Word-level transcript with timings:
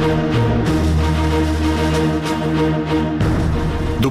Thank 0.00 0.54
you. 0.54 0.59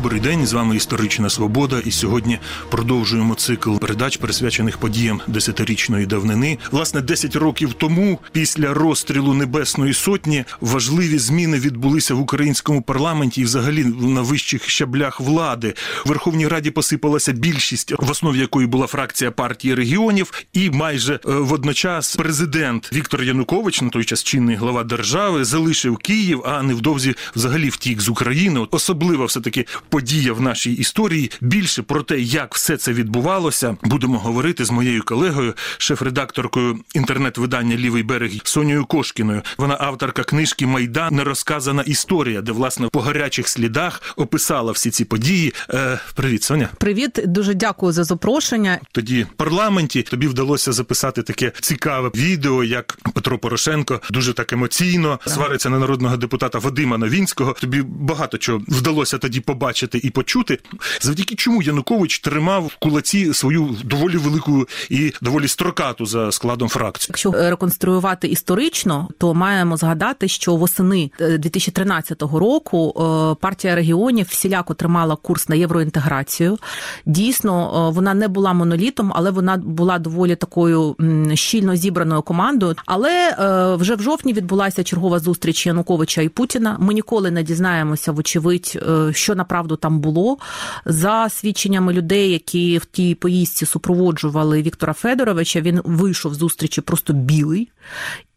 Добрий 0.03 0.21
день, 0.21 0.47
з 0.47 0.53
вами 0.53 0.75
історична 0.75 1.29
свобода. 1.29 1.81
І 1.85 1.92
сьогодні 1.92 2.40
продовжуємо 2.69 3.35
цикл 3.35 3.77
передач, 3.77 4.17
присвячених 4.17 4.77
подіям 4.77 5.22
десятирічної 5.27 6.06
давнини. 6.06 6.58
Власне, 6.72 7.01
10 7.01 7.35
років 7.35 7.74
тому, 7.74 8.20
після 8.31 8.73
розстрілу 8.73 9.33
Небесної 9.33 9.93
Сотні, 9.93 10.45
важливі 10.61 11.17
зміни 11.17 11.59
відбулися 11.59 12.13
в 12.13 12.20
українському 12.20 12.81
парламенті 12.81 13.41
і, 13.41 13.43
взагалі, 13.43 13.83
на 13.85 14.21
вищих 14.21 14.70
щаблях 14.70 15.20
влади. 15.20 15.73
В 16.05 16.09
Верховній 16.09 16.47
Раді 16.47 16.71
посипалася 16.71 17.31
більшість, 17.31 17.93
в 18.00 18.11
основі 18.11 18.39
якої 18.39 18.68
була 18.68 18.88
фракція 18.88 19.31
партії 19.31 19.75
регіонів, 19.75 20.45
і 20.54 20.70
майже 20.70 21.13
е, 21.13 21.20
водночас 21.25 22.16
президент 22.16 22.93
Віктор 22.93 23.23
Янукович, 23.23 23.81
на 23.81 23.89
той 23.89 24.04
час 24.04 24.23
чинний 24.23 24.55
глава 24.55 24.84
держави, 24.84 25.45
залишив 25.45 25.97
Київ, 25.97 26.41
а 26.45 26.63
невдовзі 26.63 27.15
взагалі 27.36 27.69
втік 27.69 28.01
з 28.01 28.09
України. 28.09 28.59
От 28.59 28.73
Особлива 28.73 29.25
все 29.25 29.41
таки 29.41 29.65
подія 29.89 30.34
в 30.34 30.42
нашій 30.42 30.71
історії. 30.71 31.32
Більше 31.42 31.82
про 31.82 32.04
те, 32.04 32.20
як 32.20 32.56
все 32.56 32.78
це 32.78 32.94
відбувалося, 32.94 33.78
будемо 33.84 34.20
говорити 34.20 34.66
з 34.66 34.72
моєю 34.72 35.04
колегою, 35.04 35.54
шеф-редакторкою 35.78 36.80
інтернет-видання 36.94 37.76
Лівий 37.76 38.04
берег 38.04 38.32
Сонією 38.44 38.86
Кошкіною. 38.86 39.42
Вона 39.58 39.78
авторка 39.80 40.24
книжки 40.24 40.66
Майдан 40.68 41.16
нерозказана 41.16 41.82
історія, 41.82 42.42
де 42.42 42.52
власне 42.52 42.88
по 42.88 43.02
гарячих 43.02 43.48
слідах 43.48 44.02
описала 44.16 44.72
всі 44.72 44.92
ці 44.92 45.06
події. 45.06 45.54
Е, 45.70 46.00
Привіт, 46.14 46.44
Соня. 46.44 46.70
Привіт, 46.78 47.20
дуже 47.26 47.54
дякую 47.54 47.94
за 47.94 48.04
запрошення. 48.04 48.80
Тоді 48.92 49.24
в 49.24 49.28
парламенті 49.28 50.02
тобі 50.02 50.28
вдалося 50.28 50.72
записати 50.72 51.24
таке 51.24 51.52
цікаве 51.62 52.12
відео, 52.16 52.64
як 52.64 52.98
Петро 53.14 53.40
Порошенко 53.40 54.02
дуже 54.10 54.34
так 54.34 54.54
емоційно 54.54 55.20
свариться 55.28 55.70
на 55.70 55.80
народного 55.80 56.18
депутата 56.18 56.60
Вадима 56.60 56.98
Новінського. 56.98 57.54
Тобі 57.54 57.81
багато 57.81 58.38
чого 58.38 58.62
вдалося 58.68 59.18
тоді 59.18 59.40
побачити 59.40 59.78
і 59.83 60.09
почути. 60.09 60.59
Завдяки 61.02 61.35
чому 61.35 61.61
Янукович 61.61 62.19
тримав 62.19 62.66
в 62.66 62.75
кулаці 62.75 63.33
свою 63.33 63.75
доволі 63.83 64.17
велику 64.17 64.67
і 64.89 65.13
доволі 65.22 65.47
строкату 65.47 66.05
за 66.05 66.31
складом 66.31 66.69
фракцію. 66.69 67.08
Якщо 67.09 67.31
реконструювати 67.31 68.27
історично, 68.27 69.07
то 69.17 69.33
маємо 69.33 69.77
згадати, 69.77 70.27
що 70.27 70.55
восени 70.55 71.11
е, 71.22 71.38
2013 71.38 72.22
року 72.22 72.89
е, 72.89 73.35
партія 73.41 73.75
регіонів 73.75 74.27
всіляко 74.30 74.73
тримала 74.73 75.16
курс 75.16 75.50
на 75.50 75.55
євроінтеграцію. 75.55 76.57
Дійсно, 77.05 77.88
е, 77.89 77.95
вона 77.95 78.13
не 78.13 78.27
була 78.27 78.53
монолітом, 78.53 79.11
але 79.16 79.31
вона 79.31 79.57
була 79.57 80.00
доволі 80.00 80.35
такою 80.35 80.95
щільно 81.33 81.75
зібраною 81.75 82.22
командою. 82.22 82.75
Але 82.85 83.30
е, 83.30 83.75
вже 83.75 83.95
в 83.95 84.02
жовтні 84.02 84.33
відбулася 84.33 84.83
чергова 84.83 85.19
зустріч 85.19 85.66
Януковича 85.66 86.22
і 86.22 86.30
Путіна. 86.30 86.77
Ми 86.80 86.94
ніколи 86.94 87.31
не 87.31 87.44
дізнаємося, 87.44 88.11
вочевидь, 88.11 88.80
е, 88.89 89.13
що 89.13 89.35
направду 89.35 89.69
там 89.75 90.00
було. 90.00 90.38
За 90.86 91.30
свідченнями 91.30 91.94
людей, 91.94 92.31
які 92.31 92.78
в 92.78 92.86
тій 92.86 93.16
поїздці 93.16 93.66
супроводжували 93.66 94.62
Віктора 94.62 94.94
Федоровича, 94.94 95.62
він 95.62 95.81
вийшов 95.84 96.34
з 96.34 96.38
зустрічі 96.38 96.81
просто 96.81 97.14
білий. 97.14 97.70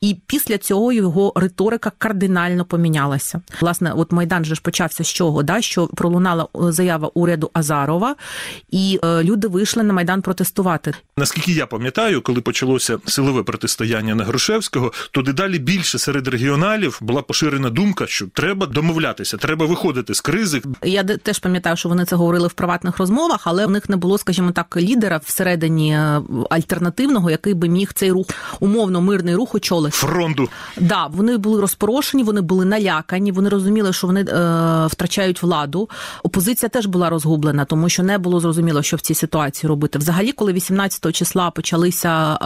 І 0.01 0.17
після 0.27 0.59
цього 0.59 0.93
його 0.93 1.33
риторика 1.37 1.93
кардинально 1.99 2.65
помінялася. 2.65 3.41
Власне, 3.61 3.93
от 3.93 4.13
майдан 4.13 4.45
же 4.45 4.55
ж 4.55 4.63
почався 4.63 5.05
з 5.05 5.09
чого? 5.09 5.43
Да? 5.43 5.61
Що 5.61 5.87
пролунала 5.87 6.49
заява 6.55 7.11
уряду 7.15 7.51
Азарова, 7.53 8.17
і 8.71 9.01
е, 9.05 9.23
люди 9.23 9.49
вийшли 9.49 9.83
на 9.83 9.93
майдан 9.93 10.23
протестувати. 10.23 10.95
Наскільки 11.17 11.53
я 11.53 11.67
пам'ятаю, 11.67 12.23
коли 12.23 12.41
почалося 12.41 12.99
силове 13.07 13.43
протистояння 13.43 14.15
на 14.15 14.25
Грушевського, 14.25 14.93
то 15.11 15.23
дедалі 15.23 15.59
більше 15.59 15.99
серед 15.99 16.29
регіоналів 16.29 16.99
була 17.01 17.23
поширена 17.23 17.71
думка, 17.71 18.07
що 18.07 18.27
треба 18.27 18.67
домовлятися, 18.67 19.37
треба 19.37 19.67
виходити 19.67 20.15
з 20.15 20.21
кризи. 20.21 20.63
Я 20.83 21.03
теж 21.23 21.39
пам'ятаю, 21.39 21.77
що 21.77 21.89
вони 21.89 22.05
це 22.05 22.17
говорили 22.17 22.49
в 22.49 22.53
приватних 22.53 22.99
розмовах, 22.99 23.41
але 23.45 23.67
в 23.67 23.71
них 23.71 23.89
не 23.89 23.97
було, 23.97 24.19
скажімо 24.19 24.51
так, 24.51 24.77
лідера 24.77 25.21
всередині 25.25 25.95
е, 25.95 26.23
альтернативного, 26.51 27.31
який 27.31 27.55
би 27.55 27.69
міг 27.69 27.93
цей 27.93 28.11
рух 28.11 28.27
умовно 28.61 29.01
мирний 29.01 29.35
рух 29.35 29.55
очолити. 29.55 29.97
Фронту 29.97 30.49
Да, 30.81 31.07
вони 31.07 31.37
були 31.37 31.61
розпорошені, 31.61 32.23
вони 32.23 32.41
були 32.41 32.65
налякані, 32.65 33.33
вони 33.33 33.49
розуміли, 33.49 33.93
що 33.93 34.07
вони 34.07 34.21
е, 34.21 34.87
втрачають 34.87 35.43
владу. 35.43 35.89
Опозиція 36.23 36.69
теж 36.69 36.87
була 36.87 37.11
розгублена, 37.11 37.65
тому 37.65 37.89
що 37.89 38.03
не 38.03 38.19
було 38.19 38.41
зрозуміло, 38.41 38.83
що 38.83 38.97
в 38.97 39.01
цій 39.01 39.15
ситуації 39.15 39.69
робити. 39.69 39.99
Взагалі, 39.99 40.33
коли 40.33 40.53
18 40.53 41.15
числа 41.15 41.51
почалися 41.51 42.39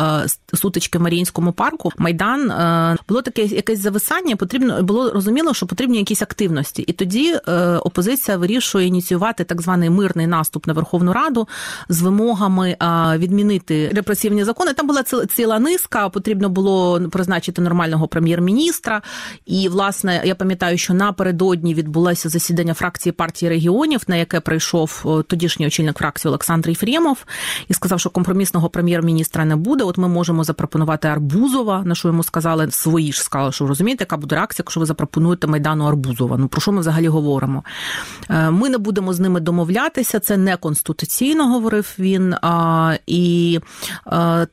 е, 0.55 0.57
сутички 0.57 0.99
в 0.99 1.03
Маріїнському 1.03 1.53
парку, 1.53 1.93
майдан 1.99 2.51
е, 2.51 2.97
було 3.09 3.23
таке 3.23 3.43
якесь 3.45 3.79
зависання. 3.79 4.37
Потрібно 4.37 4.83
було 4.83 5.11
розуміло, 5.11 5.55
що 5.55 5.67
потрібні 5.67 5.99
якісь 5.99 6.23
активності, 6.23 6.83
і 6.83 6.93
тоді 6.93 7.39
е, 7.49 7.77
опозиція 7.77 8.37
вирішує 8.37 8.66
ініціювати 8.75 9.45
так 9.45 9.63
званий 9.63 9.91
мирний 9.91 10.27
наступ 10.27 10.67
на 10.67 10.73
Верховну 10.73 11.13
Раду 11.13 11.49
з 11.89 12.03
вимогами 12.03 12.77
е, 12.83 13.19
відмінити 13.19 13.89
репресивні 13.95 14.45
закони. 14.45 14.73
Там 14.73 14.87
була 14.87 15.03
ціла- 15.03 15.59
низка. 15.59 16.09
Потрібно 16.09 16.49
було 16.49 17.01
призначити 17.11 17.63
нормального 17.63 18.09
прем'єр-міністра. 18.09 19.03
І 19.47 19.69
власне 19.69 20.23
я 20.25 20.35
пам'ятаю, 20.35 20.79
що 20.79 20.95
напередодні 20.95 21.75
відбулося 21.75 22.29
засідання 22.29 22.75
фракції 22.75 23.13
партії 23.13 23.49
регіонів, 23.51 24.01
на 24.09 24.17
яке 24.17 24.41
прийшов 24.41 25.23
тодішній 25.29 25.67
очільник 25.67 25.99
фракції 25.99 26.29
Олександр 26.31 26.69
Єфремов 26.69 27.25
і 27.69 27.75
сказав, 27.75 28.01
що 28.01 28.11
компромісного 28.11 28.69
прем'єр-міністра 28.69 29.45
не 29.45 29.57
буде. 29.57 29.85
От 29.85 29.99
ми 29.99 30.09
можемо 30.09 30.45
запропонувати 30.45 31.09
Арбузова. 31.09 31.83
На 31.85 31.95
що 31.95 32.09
йому 32.09 32.23
сказали 32.23 32.71
свої 32.71 33.13
ж 33.13 33.23
сказали, 33.23 33.53
що 33.53 33.67
розумієте, 33.67 34.03
яка 34.03 34.17
буде 34.17 34.35
реакція, 34.35 34.63
якщо 34.65 34.81
ви 34.81 34.87
запропонуєте 34.87 35.47
майдану 35.47 35.85
Арбузова. 35.87 36.37
Ну 36.37 36.49
про 36.49 36.61
що 36.61 36.73
ми 36.73 36.81
взагалі 36.81 37.09
говоримо? 37.09 37.65
Е, 38.47 38.51
Ми 38.51 38.69
не 38.69 38.79
будемо 38.79 39.13
з 39.13 39.21
ними 39.21 39.41
домовлятися. 39.41 40.21
Це 40.21 40.37
не 40.37 40.57
конституційно, 40.57 41.49
говорив 41.49 41.95
він. 41.99 42.35
І 43.07 43.61
е, 44.13 44.47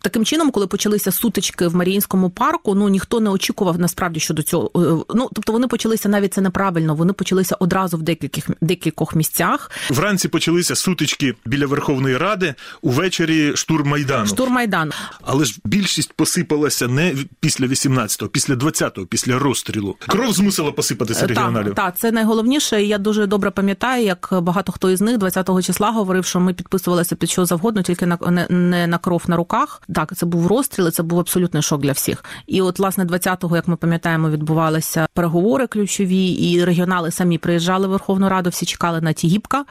таким 0.00 0.24
чином, 0.24 0.50
коли 0.50 0.66
почалися 0.66 1.12
сутички 1.12 1.68
в 1.68 1.76
Маріїнському 1.76 2.30
парку, 2.30 2.74
ну 2.74 2.88
ніхто 2.88 3.20
не 3.20 3.30
очікував 3.30 3.78
насправді 3.78 4.20
щодо 4.20 4.42
цього. 4.42 4.70
Е, 4.76 5.14
Ну 5.14 5.28
тобто 5.34 5.52
вони 5.52 5.66
почалися 5.68 6.08
навіть 6.08 6.34
це 6.34 6.40
неправильно. 6.40 6.94
Вони 6.94 7.12
почалися 7.12 7.56
одразу 7.60 7.96
в 7.96 8.02
декількох 8.02 8.56
декількох 8.60 9.14
місцях. 9.14 9.70
вранці 9.90 10.28
почалися 10.28 10.74
сутички 10.74 11.34
біля 11.44 11.66
Верховної 11.66 12.16
Ради. 12.16 12.54
Увечері 12.82 13.56
штурм 13.56 13.88
майдану. 13.88 14.26
Штурм 14.26 14.52
Майдан. 14.52 14.92
Але 15.22 15.44
ж 15.44 15.58
більшість 15.64 16.12
посипалася 16.12 16.88
не 16.88 17.14
після 17.40 17.66
18-го, 17.66 18.28
після 18.28 18.54
20-го, 18.54 19.06
після 19.06 19.38
розстрілу. 19.38 19.96
Кров 19.98 20.32
змусила 20.32 20.72
посипатися 20.72 21.26
регіоналів. 21.26 21.74
Так, 21.74 21.86
так, 21.86 21.98
це 21.98 22.12
найголовніше. 22.12 22.82
Я 22.82 22.98
дуже 22.98 23.26
добре 23.26 23.50
пам'ятаю, 23.50 24.04
як 24.04 24.28
багато 24.32 24.72
хто 24.72 24.90
із 24.90 25.00
них 25.00 25.18
20-го 25.18 25.62
числа 25.62 25.90
говорив, 25.90 26.24
що 26.24 26.40
ми 26.40 26.54
підписувалися 26.54 27.16
під 27.16 27.30
що 27.30 27.44
завгодно, 27.44 27.82
тільки 27.82 28.06
на 28.06 28.18
не, 28.30 28.46
не 28.50 28.86
на 28.86 28.98
кров 28.98 29.22
на 29.26 29.36
руках. 29.44 29.82
Так, 29.94 30.16
це 30.16 30.26
був 30.26 30.46
розстріл, 30.46 30.88
і 30.88 30.90
це 30.90 31.02
був 31.02 31.18
абсолютний 31.18 31.62
шок 31.62 31.80
для 31.82 31.92
всіх. 31.92 32.24
І 32.46 32.60
от, 32.62 32.78
власне, 32.78 33.04
20-го, 33.04 33.56
як 33.56 33.68
ми 33.68 33.76
пам'ятаємо, 33.76 34.30
відбувалися 34.30 35.06
переговори 35.14 35.66
ключові, 35.66 36.26
і 36.26 36.64
регіонали 36.64 37.10
самі 37.10 37.38
приїжджали 37.38 37.86
в 37.86 37.90
Верховну 37.90 38.28
Раду, 38.28 38.50
всі 38.50 38.66
чекали 38.66 39.00
на 39.00 39.12
Тігіпка. 39.12 39.64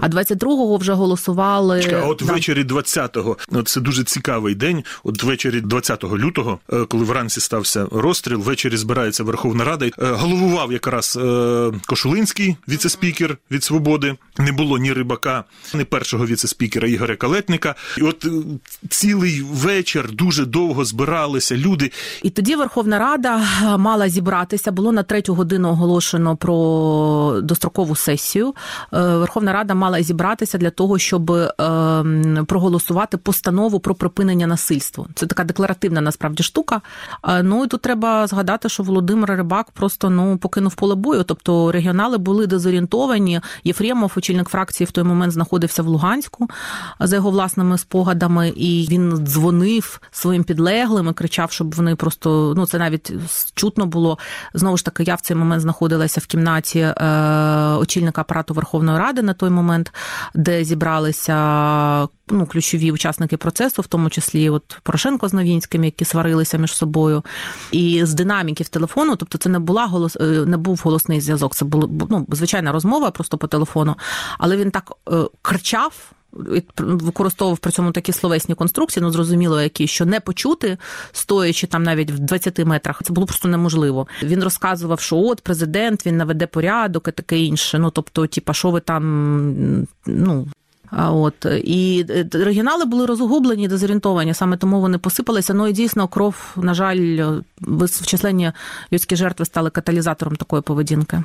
А 0.00 0.08
22-го 0.08 0.76
вже 0.76 0.92
голосували. 0.92 1.82
Чекай, 1.82 2.00
А 2.00 2.06
от 2.06 2.22
Да. 2.26 2.32
ввечері 2.32 2.64
20-го, 2.64 3.36
ну, 3.50 3.62
це 3.62 3.80
дуже 3.80 4.04
цікавий 4.04 4.54
день. 4.54 4.84
От 5.04 5.22
ввечері 5.22 5.60
20 5.60 6.04
лютого, 6.04 6.58
е, 6.72 6.84
коли 6.88 7.04
вранці 7.04 7.40
стався 7.40 7.86
розстріл, 7.92 8.38
ввечері 8.40 8.76
збирається 8.76 9.24
Верховна 9.24 9.64
Рада. 9.64 9.86
Е, 9.86 9.90
Головував 9.98 10.72
якраз 10.72 11.18
е, 11.22 11.72
Кошулинський, 11.86 12.56
віцеспікер 12.68 13.36
від 13.50 13.64
свободи. 13.64 14.16
Не 14.38 14.52
було 14.52 14.78
ні 14.78 14.92
рибака, 14.92 15.44
ні 15.74 15.84
першого 15.84 16.26
віцеспікера 16.26 16.88
Ігоря 16.88 17.16
Калетника. 17.16 17.74
І 17.98 18.02
от 18.02 18.24
е, 18.24 18.28
цілий 19.06 19.42
вечір 19.42 20.10
дуже 20.12 20.46
довго 20.46 20.84
збиралися 20.84 21.56
люди. 21.56 21.90
І 22.22 22.30
тоді 22.30 22.56
Верховна 22.56 22.98
Рада 22.98 23.40
е, 23.62 23.76
мала 23.76 24.08
зібратися. 24.08 24.72
Було 24.72 24.92
на 24.92 25.02
третю 25.02 25.34
годину 25.34 25.68
оголошено 25.68 26.36
про 26.36 27.40
дострокову 27.42 27.96
сесію. 27.96 28.54
Е, 28.92 29.16
Верховна 29.16 29.52
Рада 29.52 29.74
мала 29.74 30.02
зібратися 30.02 30.58
для 30.58 30.70
того, 30.70 30.98
щоб 30.98 31.30
е, 31.30 31.46
проголосувати 32.46 33.16
постанову 33.16 33.80
про 33.80 33.94
припинення 33.94 34.46
насильства. 34.46 35.06
Це 35.14 35.26
така 35.26 35.44
декларативна 35.44 36.00
насправді 36.00 36.42
штука. 36.42 36.80
Е, 37.28 37.42
Ну 37.42 37.64
і 37.64 37.66
тут 37.68 37.82
треба 37.82 38.26
згадати, 38.26 38.68
що 38.68 38.82
Володимир 38.82 39.30
Рибак 39.30 39.70
просто 39.70 40.10
ну 40.10 40.36
покинув 40.36 40.74
поле 40.74 40.94
бою. 40.94 41.22
Тобто 41.22 41.72
регіонали 41.72 42.18
були 42.18 42.46
дезорієнтовані. 42.46 43.40
Єфремов, 43.64 44.12
очільник 44.16 44.48
фракції, 44.48 44.86
в 44.86 44.90
той 44.90 45.04
момент 45.04 45.32
знаходився 45.32 45.82
в 45.82 45.86
Луганську 45.86 46.48
за 47.00 47.16
його 47.16 47.30
власними 47.30 47.78
спогадами, 47.78 48.52
і 48.56 48.95
він 48.96 49.26
дзвонив 49.26 50.00
своїм 50.10 50.44
підлеглим 50.44 51.08
і 51.08 51.12
кричав, 51.12 51.52
щоб 51.52 51.74
вони 51.74 51.96
просто 51.96 52.54
ну 52.56 52.66
це 52.66 52.78
навіть 52.78 53.12
чутно 53.54 53.86
було. 53.86 54.18
Знову 54.54 54.76
ж 54.76 54.84
таки, 54.84 55.02
я 55.02 55.14
в 55.14 55.20
цей 55.20 55.36
момент 55.36 55.62
знаходилася 55.62 56.20
в 56.20 56.26
кімнаті 56.26 56.78
е, 56.78 56.94
очільника 57.78 58.20
апарату 58.20 58.54
Верховної 58.54 58.98
Ради 58.98 59.22
на 59.22 59.34
той 59.34 59.50
момент, 59.50 59.92
де 60.34 60.64
зібралися 60.64 61.36
ну, 62.28 62.46
ключові 62.46 62.92
учасники 62.92 63.36
процесу, 63.36 63.82
в 63.82 63.86
тому 63.86 64.10
числі 64.10 64.50
от 64.50 64.78
Порошенко 64.82 65.28
з 65.28 65.32
Новінським, 65.32 65.84
які 65.84 66.04
сварилися 66.04 66.58
між 66.58 66.74
собою, 66.74 67.22
і 67.72 68.04
з 68.04 68.14
динаміків 68.14 68.68
телефону, 68.68 69.16
тобто 69.16 69.38
це 69.38 69.48
не 69.48 69.58
була 69.58 69.86
голос, 69.86 70.16
е, 70.16 70.24
не 70.24 70.56
був 70.56 70.80
голосний 70.84 71.20
зв'язок. 71.20 71.54
Це 71.54 71.64
була 71.64 71.88
ну, 72.10 72.26
звичайна 72.30 72.72
розмова 72.72 73.10
просто 73.10 73.38
по 73.38 73.46
телефону, 73.46 73.94
але 74.38 74.56
він 74.56 74.70
так 74.70 74.92
е, 75.12 75.16
кричав. 75.42 76.12
Використовував 76.78 77.58
при 77.58 77.72
цьому 77.72 77.92
такі 77.92 78.12
словесні 78.12 78.54
конструкції, 78.54 79.02
ну 79.02 79.10
зрозуміло, 79.10 79.60
які 79.60 79.86
що 79.86 80.06
не 80.06 80.20
почути, 80.20 80.78
стоячи 81.12 81.66
там 81.66 81.82
навіть 81.82 82.10
в 82.10 82.18
20 82.18 82.58
метрах, 82.58 83.02
це 83.04 83.12
було 83.12 83.26
просто 83.26 83.48
неможливо. 83.48 84.06
Він 84.22 84.44
розказував, 84.44 85.00
що 85.00 85.16
от 85.16 85.40
президент 85.40 86.06
він 86.06 86.16
наведе 86.16 86.46
порядок 86.46 87.08
і 87.08 87.12
таке 87.12 87.38
інше. 87.38 87.78
Ну 87.78 87.90
тобто, 87.90 88.26
типа, 88.26 88.52
що 88.52 88.70
ви 88.70 88.80
там 88.80 89.86
ну 90.06 90.46
От 90.92 91.46
і 91.64 92.06
е, 92.10 92.28
регіонали 92.32 92.84
були 92.84 93.06
розгублені, 93.06 93.68
дезорієнтовані, 93.68 94.34
саме 94.34 94.56
тому 94.56 94.80
вони 94.80 94.98
посипалися. 94.98 95.54
Ну 95.54 95.66
і 95.66 95.72
дійсно 95.72 96.08
кров, 96.08 96.36
на 96.56 96.74
жаль, 96.74 97.30
вчислені 97.80 98.52
людські 98.92 99.16
жертви 99.16 99.44
стали 99.44 99.70
каталізатором 99.70 100.36
такої 100.36 100.62
поведінки. 100.62 101.22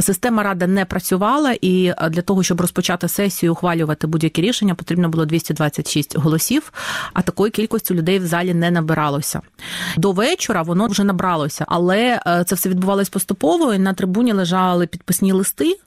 Система 0.00 0.42
рада 0.42 0.66
не 0.66 0.84
працювала, 0.84 1.54
і 1.60 1.94
для 2.10 2.22
того, 2.22 2.42
щоб 2.42 2.60
розпочати 2.60 3.08
сесію, 3.08 3.52
ухвалювати 3.52 4.06
будь-які 4.06 4.42
рішення, 4.42 4.74
потрібно 4.74 5.08
було 5.08 5.24
226 5.24 6.18
голосів. 6.18 6.72
А 7.12 7.22
такої 7.22 7.50
кількості 7.50 7.94
людей 7.94 8.18
в 8.18 8.26
залі 8.26 8.54
не 8.54 8.70
набиралося. 8.70 9.40
До 9.96 10.12
вечора 10.12 10.62
воно 10.62 10.86
вже 10.86 11.04
набралося, 11.04 11.64
але 11.68 12.20
е, 12.26 12.44
це 12.44 12.54
все 12.54 12.68
відбувалось 12.68 13.08
поступово. 13.08 13.74
і 13.74 13.78
На 13.78 13.94
трибуні 13.94 14.32
лежали 14.32 14.86
підписні 14.86 15.32
листи. 15.32 15.78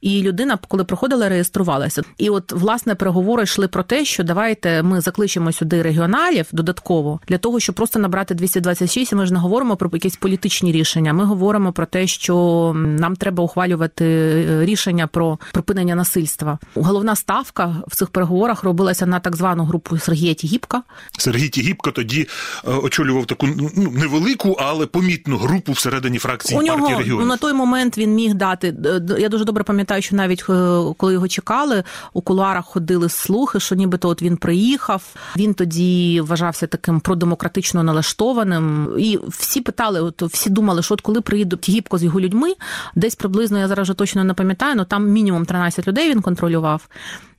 І 0.00 0.22
людина, 0.22 0.58
коли 0.68 0.84
проходила, 0.84 1.28
реєструвалася. 1.28 2.02
І 2.18 2.30
от 2.30 2.52
власне 2.52 2.94
переговори 2.94 3.42
йшли 3.42 3.68
про 3.68 3.82
те, 3.82 4.04
що 4.04 4.24
давайте 4.24 4.82
ми 4.82 5.00
закличемо 5.00 5.52
сюди 5.52 5.82
регіоналів 5.82 6.46
додатково 6.52 7.20
для 7.28 7.38
того, 7.38 7.60
щоб 7.60 7.74
просто 7.74 7.98
набрати 7.98 8.34
226, 8.34 9.12
і 9.12 9.14
Ми 9.14 9.26
ж 9.26 9.32
не 9.32 9.38
говоримо 9.38 9.76
про 9.76 9.90
якісь 9.92 10.16
політичні 10.16 10.72
рішення. 10.72 11.12
Ми 11.12 11.24
говоримо 11.24 11.72
про 11.72 11.86
те, 11.86 12.06
що 12.06 12.72
нам 12.76 13.16
треба 13.16 13.44
ухвалювати 13.44 14.04
е, 14.04 14.64
рішення 14.64 15.06
про 15.06 15.38
припинення 15.52 15.94
насильства. 15.94 16.58
Головна 16.74 17.16
ставка 17.16 17.76
в 17.88 17.96
цих 17.96 18.08
переговорах 18.08 18.64
робилася 18.64 19.06
на 19.06 19.20
так 19.20 19.36
звану 19.36 19.64
групу 19.64 19.98
Сергія 19.98 20.34
Тігіпка. 20.34 20.82
Сергій 21.18 21.48
Тігіпко 21.48 21.90
тоді 21.90 22.28
е, 22.68 22.70
очолював 22.70 23.26
таку 23.26 23.46
ну 23.46 23.70
невелику, 23.76 24.56
але 24.60 24.86
помітну 24.86 25.36
групу 25.36 25.72
всередині 25.72 26.18
фракції 26.18 26.60
У 26.60 26.62
нього, 26.62 26.78
партії 26.78 26.98
регіонів. 26.98 27.20
Ну, 27.20 27.26
на 27.26 27.36
той 27.36 27.52
момент 27.52 27.98
він 27.98 28.14
міг 28.14 28.34
дати. 28.34 28.74
Я 29.18 29.28
дуже 29.28 29.44
добре 29.44 29.63
пам'ятаю, 29.64 30.02
що 30.02 30.16
навіть 30.16 30.44
е, 30.50 30.80
коли 30.96 31.12
його 31.12 31.28
чекали, 31.28 31.84
у 32.12 32.20
кулуарах 32.20 32.64
ходили 32.64 33.08
слухи, 33.08 33.60
що 33.60 33.74
нібито 33.74 34.08
от 34.08 34.22
він 34.22 34.36
приїхав. 34.36 35.02
Він 35.36 35.54
тоді 35.54 36.20
вважався 36.20 36.66
таким 36.66 37.00
продемократично 37.00 37.82
налаштованим. 37.82 38.94
І 38.98 39.18
всі 39.28 39.60
питали, 39.60 40.00
от 40.00 40.22
всі 40.22 40.50
думали, 40.50 40.82
що 40.82 40.94
от 40.94 41.00
коли 41.00 41.20
приїдуть 41.20 41.68
гібко 41.68 41.98
з 41.98 42.04
його 42.04 42.20
людьми, 42.20 42.54
десь 42.94 43.14
приблизно 43.14 43.58
я 43.58 43.68
зараз 43.68 43.86
вже 43.86 43.94
точно 43.94 44.24
не 44.24 44.34
пам'ятаю, 44.34 44.74
але 44.76 44.84
там 44.84 45.08
мінімум 45.08 45.44
13 45.46 45.88
людей 45.88 46.10
він 46.10 46.22
контролював. 46.22 46.88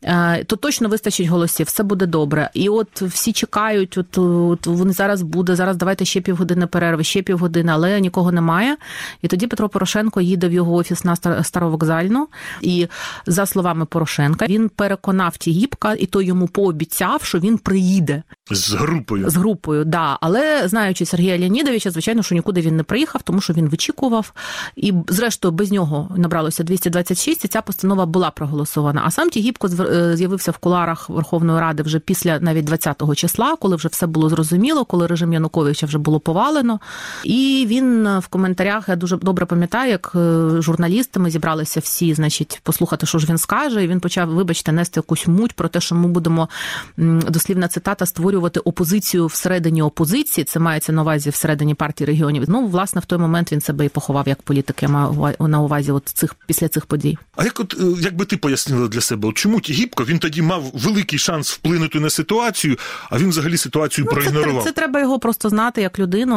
Е, 0.03 0.43
то 0.43 0.55
точно 0.55 0.89
вистачить 0.89 1.27
голосів, 1.27 1.65
все 1.65 1.83
буде 1.83 2.05
добре. 2.05 2.49
І 2.53 2.69
от 2.69 3.01
всі 3.01 3.33
чекають, 3.33 3.97
от, 3.97 4.17
от 4.17 4.67
вони 4.67 4.93
зараз 4.93 5.21
буде, 5.21 5.55
зараз 5.55 5.77
давайте 5.77 6.05
ще 6.05 6.21
півгодини 6.21 6.67
перерви, 6.67 7.03
ще 7.03 7.21
півгодини, 7.21 7.71
але 7.71 8.01
нікого 8.01 8.31
немає. 8.31 8.77
І 9.21 9.27
тоді 9.27 9.47
Петро 9.47 9.69
Порошенко 9.69 10.21
їде 10.21 10.47
в 10.47 10.53
його 10.53 10.73
офіс 10.73 11.03
на 11.03 11.15
Старовокзальну. 11.43 12.27
І 12.61 12.87
за 13.25 13.45
словами 13.45 13.85
Порошенка, 13.85 14.45
він 14.45 14.69
переконав 14.69 15.37
Тігіпка, 15.37 15.93
і 15.93 16.05
той 16.05 16.25
йому 16.25 16.47
пообіцяв, 16.47 17.23
що 17.23 17.39
він 17.39 17.57
приїде. 17.57 18.23
З 18.51 18.73
групою. 18.73 19.29
З 19.29 19.35
групою, 19.35 19.85
да. 19.85 20.17
Але 20.21 20.67
знаючи 20.67 21.05
Сергія 21.05 21.39
Леонідовича, 21.39 21.91
звичайно, 21.91 22.23
що 22.23 22.35
нікуди 22.35 22.61
він 22.61 22.77
не 22.77 22.83
приїхав, 22.83 23.21
тому 23.21 23.41
що 23.41 23.53
він 23.53 23.69
вичікував. 23.69 24.33
І, 24.75 24.93
зрештою, 25.07 25.51
без 25.51 25.71
нього 25.71 26.15
набралося 26.17 26.63
226, 26.63 27.45
і 27.45 27.47
ця 27.47 27.61
постанова 27.61 28.05
була 28.05 28.31
проголосована. 28.31 29.01
А 29.05 29.11
сам 29.11 29.29
Тігіпко 29.29 29.67
з'явився 30.13 30.51
в 30.51 30.57
куларах 30.57 31.09
Верховної 31.09 31.59
Ради 31.59 31.83
вже 31.83 31.99
після 31.99 32.39
навіть 32.39 32.69
20-го 32.69 33.15
числа, 33.15 33.55
коли 33.55 33.75
вже 33.75 33.87
все 33.87 34.07
було 34.07 34.29
зрозуміло, 34.29 34.85
коли 34.85 35.07
режим 35.07 35.33
Януковича 35.33 35.85
вже 35.85 35.97
було 35.97 36.19
повалено. 36.19 36.79
І 37.23 37.65
він 37.69 38.07
е, 38.07 38.19
в 38.19 38.27
коментарях 38.27 38.89
я 38.89 38.95
дуже 38.95 39.17
добре 39.17 39.45
пам'ятаю, 39.45 39.91
як 39.91 40.11
е, 40.15 40.49
журналісти 40.61 41.19
ми 41.19 41.29
зібралися 41.29 41.79
всі, 41.79 42.13
значить, 42.13 42.59
послухати, 42.63 43.05
що 43.05 43.19
ж 43.19 43.27
він 43.29 43.37
скаже. 43.37 43.83
І 43.83 43.87
він 43.87 43.99
почав, 43.99 44.29
вибачте, 44.29 44.71
нести 44.71 44.99
якусь 44.99 45.27
муть 45.27 45.53
про 45.53 45.67
те, 45.67 45.81
що 45.81 45.95
ми 45.95 46.07
будемо 46.07 46.49
дослівна 46.97 47.67
цитата 47.67 48.05
створювати 48.05 48.59
опозицію 48.59 49.27
всередині 49.27 49.81
опозиції. 49.81 50.45
Це 50.45 50.59
мається 50.59 50.91
на 50.91 51.01
увазі 51.01 51.29
всередині 51.29 51.73
партії 51.73 52.07
регіонів. 52.07 52.43
Ну, 52.47 52.67
власне, 52.67 53.01
в 53.01 53.05
той 53.05 53.19
момент 53.19 53.51
він 53.51 53.61
себе 53.61 53.85
і 53.85 53.89
поховав 53.89 54.27
як 54.27 54.41
політик. 54.41 54.83
Я 54.83 54.89
маю 54.89 55.35
на 55.39 55.61
увазі, 55.61 55.91
от 55.91 56.07
цих 56.07 56.35
після 56.47 56.67
цих 56.67 56.85
подій. 56.85 57.17
А 57.35 57.43
як 57.43 57.59
от 57.59 57.75
як 57.99 58.15
би 58.15 58.25
ти 58.25 58.37
пояснила 58.37 58.87
для 58.87 59.01
себе, 59.01 59.29
от 59.29 59.35
чому 59.35 59.59
ті 59.59 59.73
Гібко 59.75 60.05
він 60.05 60.19
тоді 60.19 60.41
мав 60.41 60.63
великий 60.73 61.19
шанс 61.19 61.51
вплинути 61.51 61.99
на 61.99 62.09
ситуацію, 62.09 62.77
а 63.09 63.17
він 63.17 63.29
взагалі 63.29 63.57
ситуацію 63.57 64.05
ну, 64.05 64.11
проігнорував. 64.11 64.63
Це, 64.63 64.69
це 64.69 64.75
треба 64.75 64.99
його 64.99 65.19
просто 65.19 65.49
знати 65.49 65.81
як 65.81 65.99
людину. 65.99 66.35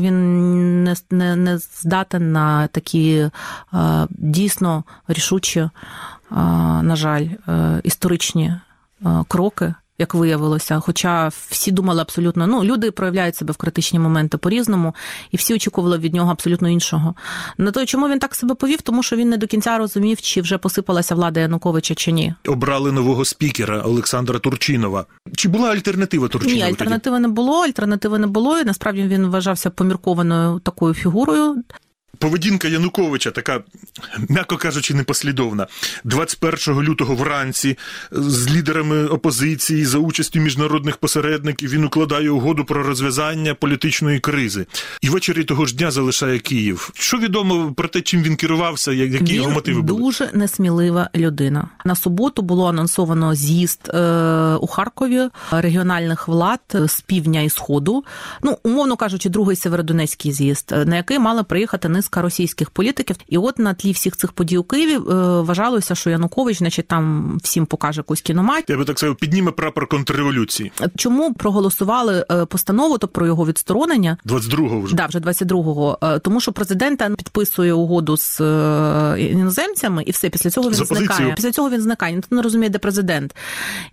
Він 0.00 0.84
не 0.84 0.96
не, 1.10 1.36
не 1.36 1.58
здатен 1.58 2.32
на 2.32 2.66
такі 2.66 3.30
дійсно 4.10 4.84
рішучі, 5.08 5.70
на 6.30 6.96
жаль, 6.96 7.26
е, 7.48 7.80
історичні 7.84 8.54
кроки 9.28 9.74
як 9.98 10.14
виявилося. 10.14 10.80
Хоча 10.80 11.28
всі 11.48 11.70
думали 11.70 12.00
абсолютно, 12.00 12.46
ну 12.46 12.64
люди 12.64 12.90
проявляють 12.90 13.36
себе 13.36 13.52
в 13.52 13.56
критичні 13.56 13.98
моменти 13.98 14.36
по-різному, 14.38 14.94
і 15.30 15.36
всі 15.36 15.54
очікували 15.54 15.98
від 15.98 16.14
нього 16.14 16.30
абсолютно 16.32 16.68
іншого. 16.68 17.14
На 17.58 17.70
то, 17.70 17.86
чому 17.86 18.08
він 18.08 18.18
так 18.18 18.34
себе 18.34 18.54
повів, 18.54 18.82
тому 18.82 19.02
що 19.02 19.16
він 19.16 19.28
не 19.28 19.36
до 19.36 19.46
кінця 19.46 19.78
розумів, 19.78 20.20
чи 20.20 20.40
вже 20.40 20.58
посипалася 20.58 21.14
влада 21.14 21.40
Януковича 21.40 21.94
чи 21.94 22.12
ні. 22.12 22.34
Обрали 22.46 22.92
нового 22.92 23.24
спікера 23.24 23.80
Олександра 23.80 24.38
Турчинова. 24.38 25.06
Чи 25.36 25.48
була 25.48 25.70
альтернатива 25.70 26.28
Турчинова? 26.28 26.56
Ні, 26.56 26.70
альтернативи 26.70 27.16
тоді? 27.16 27.22
не 27.22 27.28
було. 27.28 27.62
Альтернативи 27.62 28.18
не 28.18 28.26
було. 28.26 28.58
і 28.58 28.64
Насправді 28.64 29.02
він 29.02 29.26
вважався 29.26 29.70
поміркованою 29.70 30.58
такою 30.58 30.94
фігурою. 30.94 31.64
Поведінка 32.18 32.68
Януковича 32.68 33.30
така, 33.30 33.60
м'яко 34.28 34.56
кажучи, 34.56 34.94
непослідовна. 34.94 35.66
21 36.04 36.82
лютого 36.82 37.14
вранці 37.14 37.78
з 38.10 38.50
лідерами 38.50 39.06
опозиції 39.06 39.84
за 39.84 39.98
участю 39.98 40.40
міжнародних 40.40 40.96
посередників 40.96 41.70
він 41.70 41.84
укладає 41.84 42.30
угоду 42.30 42.64
про 42.64 42.82
розв'язання 42.82 43.54
політичної 43.54 44.20
кризи. 44.20 44.66
І 45.00 45.08
ввечері 45.08 45.44
того 45.44 45.66
ж 45.66 45.76
дня 45.76 45.90
залишає 45.90 46.38
Київ. 46.38 46.90
Що 46.94 47.18
відомо 47.18 47.72
про 47.76 47.88
те, 47.88 48.00
чим 48.00 48.22
він 48.22 48.36
керувався, 48.36 48.92
які 48.92 49.16
він 49.16 49.26
його 49.26 49.50
мотиви 49.50 49.82
були? 49.82 50.00
Дуже 50.00 50.30
несмілива 50.34 51.10
людина. 51.14 51.68
На 51.84 51.94
суботу 51.94 52.42
було 52.42 52.68
анонсовано 52.68 53.34
з'їзд 53.34 53.90
е, 53.94 54.54
у 54.54 54.66
Харкові 54.66 55.28
регіональних 55.50 56.28
влад 56.28 56.60
з 56.86 57.00
півдня 57.00 57.40
і 57.40 57.48
сходу. 57.48 58.04
Ну, 58.42 58.58
умовно 58.62 58.96
кажучи, 58.96 59.28
другий 59.28 59.56
Северодонецький 59.56 60.32
з'їзд, 60.32 60.74
на 60.86 60.96
який 60.96 61.18
мали 61.18 61.42
приїхати 61.42 61.88
низка 61.88 62.07
російських 62.16 62.70
політиків. 62.70 63.16
І 63.28 63.38
от 63.38 63.58
на 63.58 63.74
тлі 63.74 63.92
всіх 63.92 64.16
цих 64.16 64.32
подій 64.32 64.58
у 64.58 64.62
Києві 64.62 64.92
е, 64.92 64.98
вважалося, 65.40 65.94
що 65.94 66.10
Янукович, 66.10 66.58
значить, 66.58 66.88
там 66.88 67.38
всім 67.42 67.66
покаже 67.66 68.00
якусь 68.00 68.20
кіномать. 68.20 68.64
Я 68.68 68.76
би 68.76 68.84
так 68.84 68.98
сказав, 68.98 69.16
підніме 69.16 69.50
прапор 69.50 69.86
контрреволюції. 69.86 70.72
Чому 70.96 71.34
проголосували 71.34 72.26
е, 72.30 72.44
постанову 72.44 72.98
то 72.98 73.08
про 73.08 73.26
його 73.26 73.46
відсторонення? 73.46 74.16
22-го 74.26 74.80
вже 74.80 74.96
да, 74.96 75.06
вже 75.06 75.18
22-го. 75.18 75.98
Е, 76.02 76.18
тому 76.18 76.40
що 76.40 76.52
президента 76.52 77.10
підписує 77.10 77.72
угоду 77.72 78.16
з 78.16 78.40
іноземцями, 79.18 80.02
і 80.06 80.10
все 80.10 80.30
після 80.30 80.50
цього 80.50 80.68
він 80.68 80.74
зникає. 80.74 81.34
Після 81.34 81.50
цього 81.50 81.70
він 81.70 81.80
зникає. 81.80 82.14
Ніхто 82.14 82.36
не 82.36 82.42
розуміє, 82.42 82.70
де 82.70 82.78
президент. 82.78 83.36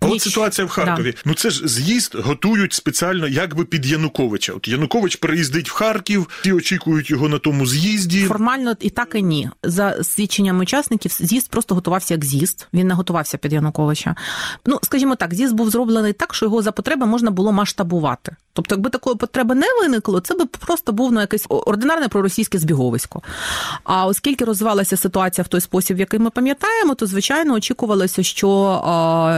А 0.00 0.06
Ніч... 0.06 0.14
от 0.14 0.22
ситуація 0.22 0.66
в 0.66 0.70
Харкові. 0.70 1.12
Да. 1.12 1.22
Ну 1.24 1.34
це 1.34 1.50
ж 1.50 1.68
з'їзд 1.68 2.14
готують 2.14 2.72
спеціально, 2.72 3.28
якби 3.28 3.64
під 3.64 3.86
Януковича. 3.86 4.52
От 4.52 4.68
Янукович 4.68 5.16
приїздить 5.16 5.70
в 5.70 5.72
Харків, 5.72 6.28
всі 6.40 6.52
очікують 6.52 7.10
його 7.10 7.28
на 7.28 7.38
тому 7.38 7.66
з'їзді 7.66 8.05
з'їзді? 8.10 8.28
Формально 8.28 8.76
і 8.80 8.90
так 8.90 9.14
і 9.14 9.22
ні. 9.22 9.50
За 9.62 10.04
свідченням 10.04 10.60
учасників, 10.60 11.12
з'їзд 11.20 11.50
просто 11.50 11.74
готувався 11.74 12.14
як 12.14 12.24
з'їзд. 12.24 12.68
Він 12.72 12.86
не 12.86 12.94
готувався 12.94 13.38
під 13.38 13.52
Януковича. 13.52 14.14
Ну, 14.66 14.78
скажімо 14.82 15.16
так, 15.16 15.34
з'їзд 15.34 15.54
був 15.54 15.70
зроблений 15.70 16.12
так, 16.12 16.34
що 16.34 16.46
його 16.46 16.62
за 16.62 16.72
потреби 16.72 17.06
можна 17.06 17.30
було 17.30 17.52
масштабувати. 17.52 18.36
Тобто, 18.56 18.74
якби 18.74 18.90
такої 18.90 19.16
потреби 19.16 19.54
не 19.54 19.66
виникло, 19.80 20.20
це 20.20 20.34
би 20.34 20.46
просто 20.46 20.92
був 20.92 21.12
ну, 21.12 21.20
якесь 21.20 21.46
ординарне 21.48 22.08
проросійське 22.08 22.58
збіговисько. 22.58 23.22
А 23.84 24.06
оскільки 24.06 24.44
розвивалася 24.44 24.96
ситуація 24.96 25.44
в 25.44 25.48
той 25.48 25.60
спосіб, 25.60 25.98
який 25.98 26.20
ми 26.20 26.30
пам'ятаємо, 26.30 26.94
то 26.94 27.06
звичайно 27.06 27.54
очікувалося, 27.54 28.22
що 28.22 28.80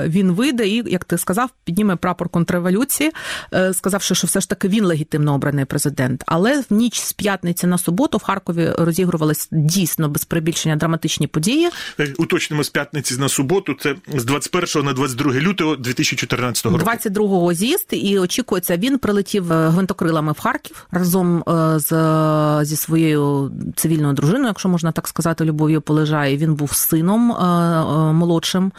він 0.07 0.33
вийде 0.33 0.69
і, 0.69 0.93
як 0.93 1.05
ти 1.05 1.19
сказав, 1.19 1.51
підніме 1.65 1.97
прапор 1.97 2.29
контрреволюції, 2.29 3.13
е, 3.55 3.75
сказавши, 3.75 4.15
що 4.15 4.27
все 4.27 4.41
ж 4.41 4.49
таки 4.49 4.69
він 4.69 4.85
легітимно 4.85 5.35
обраний 5.35 5.65
президент. 5.65 6.25
Але 6.27 6.61
в 6.61 6.65
ніч 6.71 7.01
з 7.01 7.13
п'ятниці 7.13 7.67
на 7.67 7.79
суботу 7.79 8.19
в 8.19 8.23
Харкові 8.23 8.73
розігрувалися 8.79 9.49
дійсно 9.51 10.09
без 10.09 10.25
прибільшення 10.25 10.77
драматичні 10.77 11.27
події. 11.27 11.71
Е, 12.01 12.15
Уточнимо 12.19 12.65
з 12.65 12.69
п'ятниці 12.69 13.17
на 13.17 13.29
суботу. 13.29 13.77
Це 13.81 13.95
з 14.15 14.25
21 14.25 14.85
на 14.85 14.93
22 14.93 15.33
лютого 15.33 15.77
2014 15.77 16.65
року. 16.65 16.79
22-го 16.79 17.55
з'їзд, 17.55 17.87
і 17.91 18.19
очікується, 18.19 18.77
він 18.77 18.99
прилетів 19.09 19.53
е, 19.53 19.69
гвинтокрилами 19.69 20.33
в 20.33 20.41
Харків 20.41 20.87
разом 20.91 21.45
е, 21.49 21.79
з 21.79 22.65
зі 22.65 22.77
своєю 22.77 23.53
цивільною 23.77 24.15
дружиною, 24.15 24.47
якщо 24.47 24.69
можна 24.69 24.93
так 24.93 25.09
сказати, 25.09 25.45
Любов'ю 25.45 25.81
Полежає. 25.81 26.37
Він 26.37 26.55
був 26.55 26.73
сином 26.73 27.33
е, 27.33 28.13
молодшим. 28.13 28.73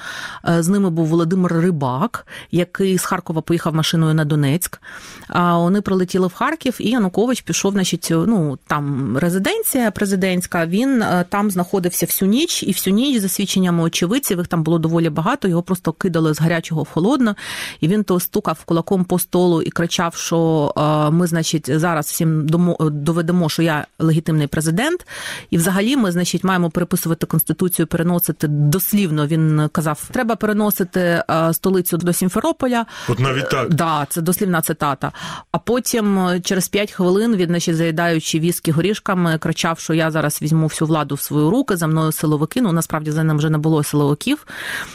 З 0.59 0.67
ними 0.67 0.89
був 0.89 1.07
Володимир 1.07 1.53
Рибак, 1.53 2.27
який 2.51 2.97
з 2.97 3.05
Харкова 3.05 3.41
поїхав 3.41 3.75
машиною 3.75 4.13
на 4.13 4.25
Донецьк. 4.25 4.81
А 5.27 5.57
вони 5.57 5.81
прилетіли 5.81 6.27
в 6.27 6.33
Харків, 6.33 6.77
і 6.79 6.89
Янукович 6.89 7.41
пішов, 7.41 7.71
значить, 7.71 8.07
ну 8.11 8.57
там 8.67 9.17
резиденція 9.17 9.91
президентська. 9.91 10.65
Він 10.65 11.03
там 11.29 11.51
знаходився 11.51 12.05
всю 12.05 12.29
ніч, 12.29 12.63
і 12.63 12.71
всю 12.71 12.93
ніч, 12.93 13.21
за 13.21 13.29
свідченнями 13.29 13.83
очевидців, 13.83 14.37
їх 14.37 14.47
там 14.47 14.63
було 14.63 14.79
доволі 14.79 15.09
багато. 15.09 15.47
Його 15.47 15.63
просто 15.63 15.91
кидали 15.91 16.33
з 16.33 16.39
гарячого 16.39 16.83
в 16.83 16.89
холодно, 16.89 17.35
і 17.81 17.87
він 17.87 18.03
то 18.03 18.19
стукав 18.19 18.63
кулаком 18.65 19.03
по 19.03 19.19
столу 19.19 19.61
і 19.61 19.69
кричав, 19.69 20.15
що 20.19 20.73
е, 20.77 21.11
ми, 21.11 21.27
значить, 21.27 21.79
зараз 21.79 22.05
всім 22.07 22.47
домо- 22.47 22.89
доведемо, 22.89 23.49
що 23.49 23.61
я 23.61 23.85
легітимний 23.99 24.47
президент. 24.47 25.07
І 25.49 25.57
взагалі 25.57 25.97
ми, 25.97 26.11
значить, 26.11 26.43
маємо 26.43 26.69
переписувати 26.69 27.25
конституцію, 27.25 27.87
переносити 27.87 28.47
дослівно. 28.47 29.27
Він 29.27 29.69
казав, 29.71 30.09
треба 30.11 30.35
переносити 30.35 30.99
е, 30.99 31.53
столицю 31.53 31.97
до 31.97 32.13
Сімферополя. 32.13 32.85
От 33.09 33.19
навіть 33.19 33.49
так. 33.49 33.73
Да, 33.73 34.07
це 34.09 34.21
дослівна 34.21 34.61
цитата. 34.61 35.11
А 35.51 35.57
потім 35.57 36.19
е, 36.19 36.39
через 36.39 36.67
5 36.67 36.91
хвилин 36.91 37.35
він, 37.35 37.47
значить, 37.47 37.75
заїдаючи 37.75 38.39
віскі 38.39 38.71
горішками, 38.71 39.37
кричав, 39.37 39.79
що 39.79 39.93
я 39.93 40.11
зараз 40.11 40.41
візьму 40.41 40.67
всю 40.67 40.87
владу 40.87 41.15
в 41.15 41.21
свої 41.21 41.49
руки, 41.49 41.77
за 41.77 41.87
мною 41.87 42.11
силовики. 42.11 42.61
Ну 42.61 42.71
насправді 42.71 43.11
за 43.11 43.23
ним 43.23 43.37
вже 43.37 43.49
не 43.49 43.57
було 43.57 43.83
силовиків. 43.83 44.45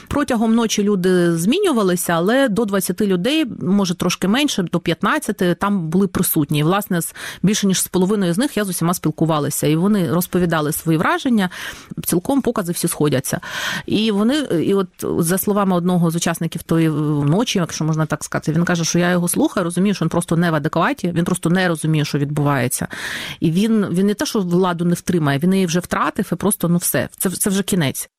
Протягом 0.09 0.55
ночі 0.55 0.83
люди 0.83 1.37
змінювалися, 1.37 2.13
але 2.13 2.49
до 2.49 2.65
20 2.65 3.01
людей, 3.01 3.47
може 3.61 3.95
трошки 3.95 4.29
менше, 4.29 4.63
до 4.63 4.81
15, 4.81 5.14
там 5.59 5.89
були 5.89 6.07
присутні. 6.07 6.59
І, 6.59 6.63
власне, 6.63 7.01
з 7.01 7.15
більше 7.43 7.67
ніж 7.67 7.83
з 7.83 7.89
половиною 7.89 8.35
з 8.35 8.39
них 8.39 8.57
я 8.57 8.65
з 8.65 8.69
усіма 8.69 8.95
спілкувалася, 8.95 9.67
і 9.67 9.77
вони 9.77 10.13
розповідали 10.13 10.73
свої 10.73 10.99
враження. 10.99 11.51
Цілком 12.05 12.43
покази 12.43 12.73
всі 12.73 12.89
сходяться. 12.89 13.41
І 13.87 14.11
вони, 14.11 14.37
і 14.37 14.75
от 14.75 14.89
за 15.19 15.39
словами 15.39 15.77
одного 15.77 16.11
з 16.11 16.17
учасників 16.17 16.63
тої 16.63 16.89
ночі, 16.89 17.59
якщо 17.59 17.85
можна 17.85 18.07
так 18.07 18.25
сказати, 18.25 18.53
він 18.53 18.65
каже, 18.65 18.85
що 18.85 18.99
я 18.99 19.11
його 19.11 19.29
слухаю, 19.29 19.65
розумію, 19.65 19.95
що 19.95 20.05
він 20.05 20.11
просто 20.11 20.37
не 20.37 20.51
в 20.51 20.55
адекваті, 20.55 21.13
він 21.15 21.25
просто 21.25 21.51
не 21.51 21.69
розуміє, 21.69 22.05
що 22.05 22.19
відбувається. 22.19 22.89
І 23.41 23.51
він, 23.51 23.87
він 23.91 24.07
не 24.07 24.15
те, 24.15 24.27
що 24.27 24.41
владу 24.41 24.85
не 24.85 24.95
втримає, 24.95 25.39
він 25.39 25.55
її 25.55 25.67
вже 25.67 25.81
втратив, 25.81 26.29
і 26.33 26.35
просто 26.35 26.69
ну 26.69 26.77
все, 26.77 27.09
це, 27.19 27.31
це 27.31 27.51
вже 27.51 27.63
кінець. 27.63 28.11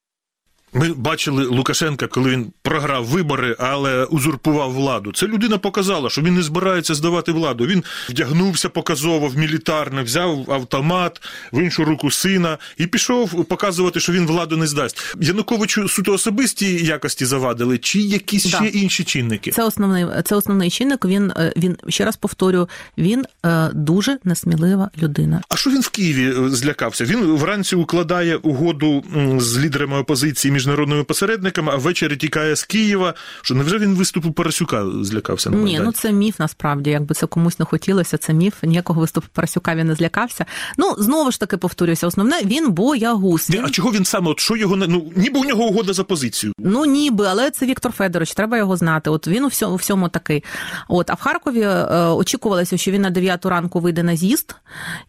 Ми 0.75 0.93
бачили 0.93 1.45
Лукашенка, 1.45 2.07
коли 2.07 2.29
він 2.29 2.51
програв 2.61 3.05
вибори, 3.05 3.55
але 3.59 4.05
узурпував 4.05 4.73
владу. 4.73 5.11
Це 5.13 5.27
людина 5.27 5.57
показала, 5.57 6.09
що 6.09 6.21
він 6.21 6.35
не 6.35 6.41
збирається 6.41 6.95
здавати 6.95 7.31
владу. 7.31 7.65
Він 7.65 7.83
вдягнувся 8.09 8.69
показово 8.69 9.27
в 9.27 9.37
мілітарне, 9.37 10.03
взяв 10.03 10.51
автомат 10.51 11.21
в 11.53 11.61
іншу 11.61 11.85
руку 11.85 12.11
сина 12.11 12.57
і 12.77 12.87
пішов 12.87 13.45
показувати, 13.45 13.99
що 13.99 14.11
він 14.11 14.25
владу 14.27 14.57
не 14.57 14.67
здасть. 14.67 15.15
Януковичу 15.21 15.89
суто 15.89 16.13
особисті 16.13 16.85
якості 16.85 17.25
завадили, 17.25 17.77
чи 17.77 17.99
якісь 17.99 18.43
Да. 18.45 18.57
ще 18.57 18.65
інші 18.67 19.03
чинники? 19.03 19.51
Це 19.51 19.63
основний, 19.63 20.05
це 20.25 20.35
основний 20.35 20.69
чинник. 20.69 21.05
Він, 21.05 21.31
е, 21.31 21.53
він 21.57 21.77
ще 21.89 22.05
раз 22.05 22.15
повторю, 22.15 22.69
він 22.97 23.25
е, 23.45 23.69
дуже 23.73 24.17
несмілива 24.23 24.89
людина. 25.03 25.41
А 25.49 25.55
що 25.55 25.69
він 25.69 25.81
в 25.81 25.89
Києві 25.89 26.45
е, 26.45 26.49
злякався? 26.49 27.05
Він 27.05 27.19
вранці 27.25 27.75
укладає 27.75 28.35
угоду 28.35 29.03
з 29.37 29.57
лідерами 29.57 29.97
опозиції 29.97 30.51
міжнародними 30.65 31.03
посередниками, 31.03 31.71
а 31.73 31.75
ввечері 31.75 32.15
тікає 32.17 32.55
з 32.55 32.63
Києва. 32.63 33.13
Що 33.41 33.55
невже 33.55 33.77
він 33.77 33.95
виступу 33.95 34.31
Парасюка 34.31 34.85
злякався 35.01 35.49
на 35.49 35.57
Ні, 35.57 35.79
ну 35.83 35.91
це 35.91 36.11
міф 36.11 36.39
насправді. 36.39 36.89
Якби 36.89 37.15
це 37.15 37.27
комусь 37.27 37.59
не 37.59 37.65
хотілося, 37.65 38.17
це 38.17 38.33
міф. 38.33 38.53
Ніякого 38.63 39.01
виступу 39.01 39.27
Парасюка 39.33 39.75
він 39.75 39.87
не 39.87 39.95
злякався. 39.95 40.45
Ну 40.77 40.95
знову 40.97 41.31
ж 41.31 41.39
таки 41.39 41.57
повторюся, 41.57 42.07
основне 42.07 42.41
він 42.45 42.71
боягуз. 42.71 43.49
Він, 43.49 43.65
а 43.65 43.69
чого 43.69 43.91
він 43.91 44.05
саме? 44.05 44.31
От 44.31 44.39
що 44.39 44.55
його 44.55 44.75
не- 44.75 44.87
ну 44.87 45.11
ніби 45.15 45.39
у 45.39 45.43
нього 45.43 45.63
угода 45.63 45.93
за 45.93 46.03
позицію? 46.03 46.53
Ну 46.59 46.85
ніби, 46.85 47.25
але 47.27 47.51
це 47.51 47.65
Віктор 47.65 47.91
Федорович, 47.91 48.33
треба 48.33 48.57
його 48.57 48.77
знати. 48.77 49.09
От 49.09 49.27
він 49.27 49.43
у 49.43 49.47
всьому, 49.47 49.73
у 49.73 49.75
всьому 49.75 50.09
такий. 50.09 50.43
От, 50.87 51.09
а 51.09 51.13
в 51.13 51.21
Харкові 51.21 51.61
е, 51.61 51.85
очікувалося, 52.07 52.77
що 52.77 52.91
він 52.91 53.01
на 53.01 53.09
9 53.09 53.45
ранку 53.45 53.79
вийде 53.79 54.03
на 54.03 54.15
з'їзд, 54.15 54.55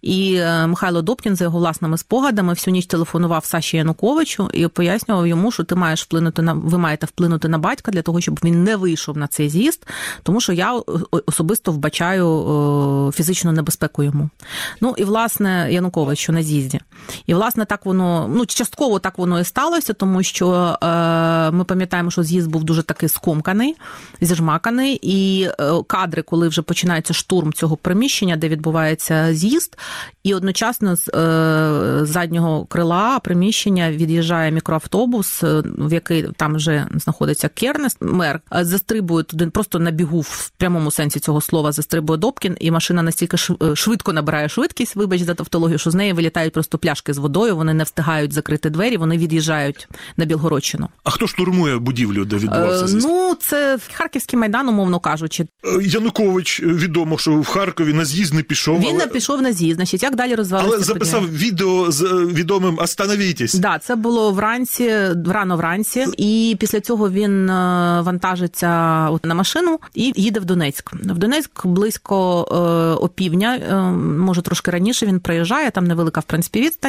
і 0.03 0.35
е, 0.35 0.67
Михайло 0.67 1.03
Добкін 1.03 1.37
за 1.37 1.45
його 1.45 1.59
власними 1.59 1.99
спогадами 1.99 2.53
всю 2.53 2.73
ніч 2.73 2.87
телефонував 2.87 3.45
Саші 3.45 3.77
Януковичу 3.77 4.51
і 4.53 4.69
пояснював 4.69 5.27
йому, 5.27 5.46
що 5.53 5.65
ти 5.65 5.75
маєш 5.75 6.03
вплинути 6.03 6.43
на 6.43 6.53
ви 6.53 6.79
маєте 6.79 7.07
вплинути 7.07 7.49
на 7.49 7.59
батька 7.59 7.93
для 7.93 8.03
того, 8.03 8.21
щоб 8.21 8.41
він 8.45 8.65
не 8.65 8.77
вийшов 8.77 9.17
на 9.17 9.27
цей 9.27 9.49
з'їзд, 9.49 9.87
тому 10.23 10.41
що 10.41 10.53
я 10.53 10.81
особисто 11.27 11.73
вбачаю 11.73 13.13
фізичну 13.15 13.53
небезпеку 13.53 14.03
йому. 14.03 14.31
Ну 14.81 14.95
і 14.97 15.05
власне 15.05 15.69
Янукович, 15.71 16.19
що 16.19 16.33
на 16.33 16.43
з'їзді. 16.43 16.81
І 17.27 17.35
власне 17.35 17.65
так 17.65 17.87
воно, 17.87 18.31
ну 18.35 18.47
частково 18.47 18.99
так 18.99 19.19
воно 19.19 19.41
і 19.41 19.45
сталося, 19.45 19.93
тому 19.93 20.23
що 20.23 20.79
е, 20.83 21.51
ми 21.51 21.65
пам'ятаємо, 21.65 22.11
що 22.11 22.23
з'їзд 22.23 22.51
був 22.51 22.65
дуже 22.65 22.83
такий 22.83 23.09
скомканий, 23.09 23.77
зіжмаканий, 24.21 24.99
і 25.03 25.43
е, 25.43 25.73
кадри, 25.87 26.23
коли 26.23 26.49
вже 26.49 26.63
починається 26.63 27.15
штурм 27.15 27.53
цього 27.53 27.77
приміщення, 27.77 28.37
де 28.37 28.49
відбувається 28.49 29.35
з'їзд, 29.35 29.79
і 30.23 30.35
одночасно 30.35 30.97
з 30.97 31.09
е, 31.09 32.07
заднього 32.07 32.65
крила 32.65 33.19
приміщення 33.19 33.91
від'їжджає 33.91 34.51
мікроавтобус, 34.51 35.43
в 35.65 35.93
який 35.93 36.23
там 36.23 36.55
вже 36.55 36.87
знаходиться 36.95 37.49
Кернес, 37.49 37.97
мер, 38.01 38.41
застрибує 38.61 39.25
туди 39.25 39.47
просто 39.47 39.79
на 39.79 39.91
бігу 39.91 40.21
в 40.21 40.51
прямому 40.57 40.91
сенсі 40.91 41.21
цього 41.21 41.41
слова, 41.41 41.73
застрибує 41.73 42.19
Добкін, 42.19 42.57
і 42.61 42.71
машина 42.71 43.03
настільки 43.03 43.37
швидко 43.75 44.13
набирає 44.13 44.49
швидкість, 44.49 44.97
вибач 44.97 45.23
за 45.23 45.35
тавтологію, 45.35 45.79
що 45.79 45.91
з 45.91 45.95
неї 45.95 46.13
вилітають 46.13 46.53
просто 46.53 46.79
пляшки 46.79 46.96
з 47.15 47.19
водою, 47.19 47.57
вони 47.57 47.75
не 47.75 47.85
встигають 47.85 48.33
закрити 48.33 48.71
двері, 48.71 48.97
вони 48.97 49.19
від'їжджають 49.19 49.89
на 50.17 50.25
Білгородщину. 50.25 50.89
А 51.05 51.11
хто 51.11 51.27
штурмує 51.27 51.79
будівлю, 51.79 52.25
де 52.25 52.37
відбувався 52.37 52.85
Е, 52.85 53.01
ну, 53.03 53.37
це 53.41 53.79
Харківський 53.93 54.39
майдан, 54.39 54.69
умовно 54.69 55.01
кажучи. 55.01 55.47
Е, 55.65 55.83
Янукович 55.83 56.61
е, 56.61 56.67
відомо, 56.67 57.19
що 57.19 57.33
в 57.33 57.47
Харкові 57.47 57.93
на 57.93 58.05
з'їзд 58.05 58.35
не 58.35 58.43
пішов, 58.43 58.81
Він 58.81 58.89
але, 58.89 58.99
не 58.99 59.07
пішов 59.07 59.43
на 59.43 59.53
з'їзд. 59.53 59.77
Значить, 59.77 60.03
як 60.03 60.17
далі 60.17 60.35
розвивалися 60.35 60.75
але 60.77 60.85
записав 60.85 61.37
відео 61.37 61.91
з 61.93 62.03
відомим 62.33 62.79
«Остановітесь». 62.79 63.55
Да, 63.55 63.79
це 63.79 63.97
було 63.97 64.33
вранці, 64.33 64.93
рано 65.27 65.57
вранці, 65.57 66.07
і 66.17 66.57
після 66.61 66.81
цього 66.81 67.11
він 67.11 67.47
вантажиться 68.03 68.69
на 69.25 69.35
машину 69.35 69.81
і 69.95 70.13
їде 70.17 70.41
в 70.41 70.45
Донецьк. 70.45 70.93
В 70.93 71.19
Донецьк 71.19 71.67
близько 71.67 72.49
е, 72.51 72.57
опівдня, 73.05 73.57
е, 73.57 73.75
може 74.01 74.43
трошки 74.43 74.71
раніше. 74.71 75.07
Він 75.07 75.21
приїжджає, 75.21 75.71
там 75.71 75.85
невелика 75.85 76.21
в 76.21 76.25
принципі 76.25 76.61
відстань, 76.61 76.86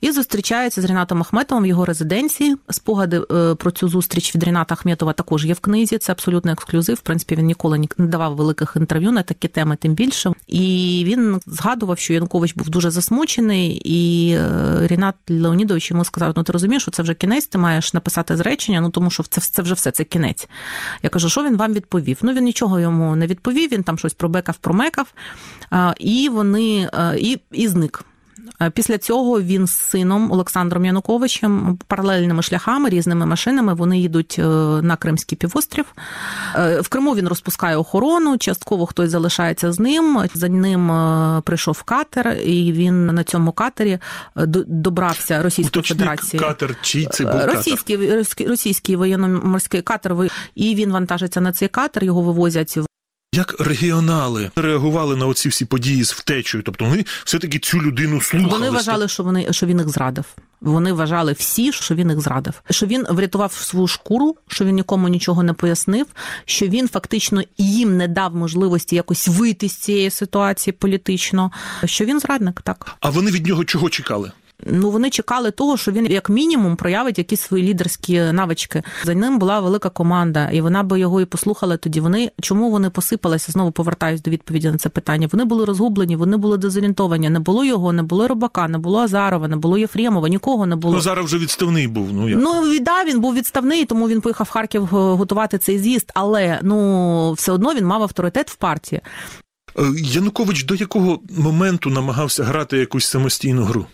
і 0.00 0.12
зустрічається 0.12 0.82
з 0.82 0.84
Рінатом 0.84 1.20
Ахметовим 1.20 1.64
в 1.64 1.66
його 1.66 1.84
резиденції. 1.84 2.56
Спогади 2.70 3.22
е, 3.30 3.54
про 3.54 3.70
цю 3.70 3.88
зустріч 3.88 4.34
від 4.34 4.44
Ріната 4.44 4.74
Ахметова 4.74 5.12
також 5.12 5.46
є 5.46 5.54
в 5.54 5.60
книзі. 5.60 5.98
Це 5.98 6.12
абсолютно 6.12 6.52
ексклюзив. 6.52 6.96
В 6.96 7.00
принципі, 7.00 7.36
він 7.36 7.46
ніколи 7.46 7.88
не 7.98 8.06
давав 8.06 8.36
великих 8.36 8.72
інтерв'ю 8.76 9.12
на 9.12 9.22
такі 9.22 9.48
теми, 9.48 9.76
тим 9.76 9.94
більше. 9.94 10.32
І 10.46 11.02
він 11.06 11.40
згадував, 11.46 11.98
що 11.98 12.12
Янукович 12.12 12.54
був 12.54 12.68
дуже 12.68 12.90
засмучений, 12.90 13.82
і 13.84 14.30
е, 14.32 14.86
Рінат 14.86 15.14
Леонідович 15.28 15.90
йому 15.90 16.04
сказав: 16.04 16.32
ну 16.36 16.42
ти 16.42 16.52
розумієш, 16.52 16.82
що 16.82 16.90
це 16.90 17.02
вже 17.02 17.14
кінець, 17.14 17.46
ти 17.46 17.58
маєш 17.58 17.94
написати 17.94 18.36
зречення, 18.36 18.80
ну 18.80 18.90
тому 18.90 19.10
що 19.10 19.22
це, 19.22 19.40
це 19.40 19.62
вже 19.62 19.74
все, 19.74 19.90
це 19.90 20.04
кінець. 20.04 20.48
Я 21.02 21.10
кажу, 21.10 21.28
що 21.28 21.44
він 21.44 21.56
вам 21.56 21.72
відповів? 21.72 22.18
Ну 22.22 22.32
він 22.32 22.44
нічого 22.44 22.80
йому 22.80 23.16
не 23.16 23.26
відповів, 23.26 23.72
він 23.72 23.82
там 23.82 23.98
щось 23.98 24.14
пробекав, 24.14 24.56
промекав, 24.56 25.12
і 25.98 26.28
вони 26.28 26.88
і, 27.18 27.38
і 27.52 27.68
зник. 27.68 28.04
Е, 28.62 28.70
Після 28.70 28.98
цього 28.98 29.40
він 29.42 29.66
з 29.66 29.70
сином 29.78 30.32
Олександром 30.32 30.84
Януковичем 30.84 31.78
паралельними 31.86 32.42
шляхами, 32.42 32.88
різними 32.88 33.26
машинами 33.26 33.74
вони 33.74 33.98
їдуть 33.98 34.36
е, 34.38 34.42
на 34.82 34.96
Кримський 34.96 35.38
півострів. 35.38 35.84
Е, 36.56 36.80
В 36.80 36.88
Криму 36.88 37.14
він 37.14 37.28
розпускає 37.28 37.76
охорону, 37.76 38.38
частково 38.38 38.86
хтось 38.86 39.10
залишається 39.10 39.72
з 39.72 39.80
ним. 39.80 40.22
За 40.34 40.48
ним 40.48 40.92
прийшов 41.42 41.82
катер, 41.82 42.36
і 42.46 42.72
він 42.72 43.06
на 43.06 43.24
цьому 43.24 43.52
катері 43.52 43.98
до- 44.36 44.64
добрався 44.66 45.42
Російської 45.42 45.68
Уточни, 45.80 45.96
Федерації. 45.96 46.40
катер, 46.40 46.76
чий 46.82 47.06
це 47.12 47.24
був 47.24 47.32
катер? 47.32 47.54
Російський, 47.56 47.96
російський- 47.96 48.46
російський 48.48 48.96
воєнно-морський 48.96 49.82
катер, 49.82 50.16
і 50.54 50.74
він 50.74 50.92
вантажиться 50.92 51.40
на 51.40 51.52
цей 51.52 51.68
катер, 51.68 52.04
його 52.04 52.22
вивозять 52.22 52.76
в 52.76 52.84
Як 53.34 53.60
регіонали 53.60 54.50
реагували 54.56 55.16
на 55.16 55.26
оці 55.26 55.48
всі 55.48 55.64
події 55.64 56.04
з 56.04 56.12
втечею? 56.12 56.62
Тобто 56.62 56.84
вони 56.84 57.04
все-таки 57.24 57.58
цю 57.58 57.82
людину 57.82 58.20
слухали. 58.20 58.50
Вони 58.52 58.70
вважали, 58.70 59.08
що 59.08 59.22
вони 59.22 59.52
що 59.52 59.66
він 59.66 59.78
їх 59.78 59.88
зрадив. 59.88 60.24
Вони 60.60 60.92
вважали 60.92 61.32
всі, 61.32 61.72
що 61.72 61.94
він 61.94 62.10
їх 62.10 62.20
зрадив, 62.20 62.62
що 62.70 62.86
він 62.86 63.06
врятував 63.10 63.52
свою 63.52 63.86
шкуру, 63.86 64.36
що 64.48 64.64
він 64.64 64.74
нікому 64.74 65.08
нічого 65.08 65.42
не 65.42 65.52
пояснив, 65.52 66.06
що 66.44 66.66
він 66.66 66.88
фактично 66.88 67.42
їм 67.58 67.96
не 67.96 68.08
дав 68.08 68.34
можливості 68.34 68.96
якось 68.96 69.28
вийти 69.28 69.68
з 69.68 69.76
цієї 69.76 70.10
ситуації 70.10 70.74
політично. 70.78 71.50
Що 71.84 72.04
він 72.04 72.20
зрадник, 72.20 72.60
так 72.62 72.96
А 73.00 73.10
вони 73.10 73.30
від 73.30 73.46
нього 73.46 73.64
чого 73.64 73.90
чекали? 73.90 74.32
Ну 74.66 74.90
вони 74.90 75.10
чекали 75.10 75.50
того, 75.50 75.76
що 75.76 75.92
він 75.92 76.06
як 76.06 76.28
мінімум 76.28 76.76
проявить 76.76 77.18
якісь 77.18 77.40
свої 77.40 77.68
лідерські 77.68 78.20
навички. 78.20 78.82
За 79.04 79.14
ним 79.14 79.38
була 79.38 79.60
велика 79.60 79.88
команда, 79.90 80.50
і 80.50 80.60
вона 80.60 80.82
би 80.82 81.00
його 81.00 81.20
і 81.20 81.24
послухала. 81.24 81.76
Тоді 81.76 82.00
вони 82.00 82.30
чому 82.40 82.70
вони 82.70 82.90
посипалися? 82.90 83.52
Знову 83.52 83.70
повертаюсь 83.70 84.22
до 84.22 84.30
відповіді 84.30 84.70
на 84.70 84.78
це 84.78 84.88
питання. 84.88 85.28
Вони 85.32 85.44
були 85.44 85.64
розгублені, 85.64 86.16
вони 86.16 86.36
були 86.36 86.58
дезорієнтовані. 86.58 87.30
Не 87.30 87.40
було 87.40 87.64
його, 87.64 87.92
не 87.92 88.02
було 88.02 88.28
Рибака, 88.28 88.68
не 88.68 88.78
було 88.78 88.98
Азарова, 88.98 89.48
не 89.48 89.56
було 89.56 89.78
Єфремова, 89.78 90.28
нікого 90.28 90.66
не 90.66 90.76
було. 90.76 90.94
Ну 90.94 91.00
зараз 91.00 91.24
вже 91.24 91.38
відставний 91.38 91.88
був. 91.88 92.12
Ну 92.12 92.28
як? 92.28 92.38
Ну 92.42 92.62
віддав 92.62 93.06
він 93.06 93.20
був 93.20 93.34
відставний, 93.34 93.84
тому 93.84 94.08
він 94.08 94.20
поїхав 94.20 94.46
в 94.50 94.50
Харків 94.50 94.82
е, 94.82 94.86
готувати 94.96 95.58
цей 95.58 95.78
з'їзд. 95.78 96.12
Але 96.14 96.60
ну 96.62 97.32
все 97.32 97.52
одно 97.52 97.74
він 97.74 97.84
мав 97.84 98.02
авторитет 98.02 98.50
в 98.50 98.56
партії. 98.56 99.00
Е, 99.78 99.82
Янукович 99.96 100.64
до 100.64 100.74
якого 100.74 101.20
моменту 101.38 101.90
намагався 101.90 102.44
грати 102.44 102.78
якусь 102.78 103.06
самостійну 103.06 103.64
гру? 103.64 103.86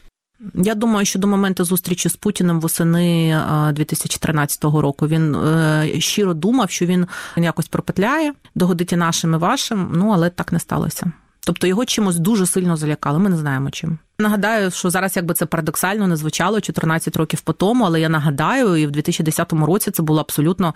Я 0.55 0.75
думаю, 0.75 1.07
що 1.07 1.19
до 1.19 1.26
моменту 1.26 1.64
зустрічі 1.64 2.09
з 2.09 2.16
Путіним 2.16 2.61
восени 2.61 3.40
2013 3.73 4.64
року 4.64 5.09
він 5.09 5.35
е, 5.35 5.90
щиро 5.99 6.35
думав, 6.35 6.71
що 6.71 6.87
він 6.87 7.07
якось 7.37 7.69
пропетляє, 7.69 8.33
догодить 8.55 8.93
нашим 8.97 9.35
і 9.35 9.37
вашим. 9.37 9.93
Ну 9.95 10.11
але 10.11 10.31
так 10.31 10.52
не 10.52 10.59
сталося. 10.59 11.12
Тобто 11.40 11.66
його 11.66 11.85
чимось 11.85 12.19
дуже 12.19 12.47
сильно 12.47 12.76
залякали. 12.76 13.19
Ми 13.19 13.31
не 13.31 13.37
знаємо 13.37 13.71
чим. 13.71 13.99
Нагадаю, 14.18 14.70
що 14.70 14.90
зараз, 14.90 15.16
якби 15.16 15.35
це 15.35 15.46
парадоксально 15.46 16.06
не 16.06 16.16
звучало 16.16 16.61
14 16.61 17.16
років 17.16 17.40
по 17.40 17.52
тому, 17.52 17.85
але 17.85 18.00
я 18.00 18.08
нагадаю, 18.08 18.76
і 18.76 18.87
в 18.87 18.90
2010 18.90 19.52
році 19.52 19.90
це 19.90 20.02
було 20.02 20.20
абсолютно 20.20 20.75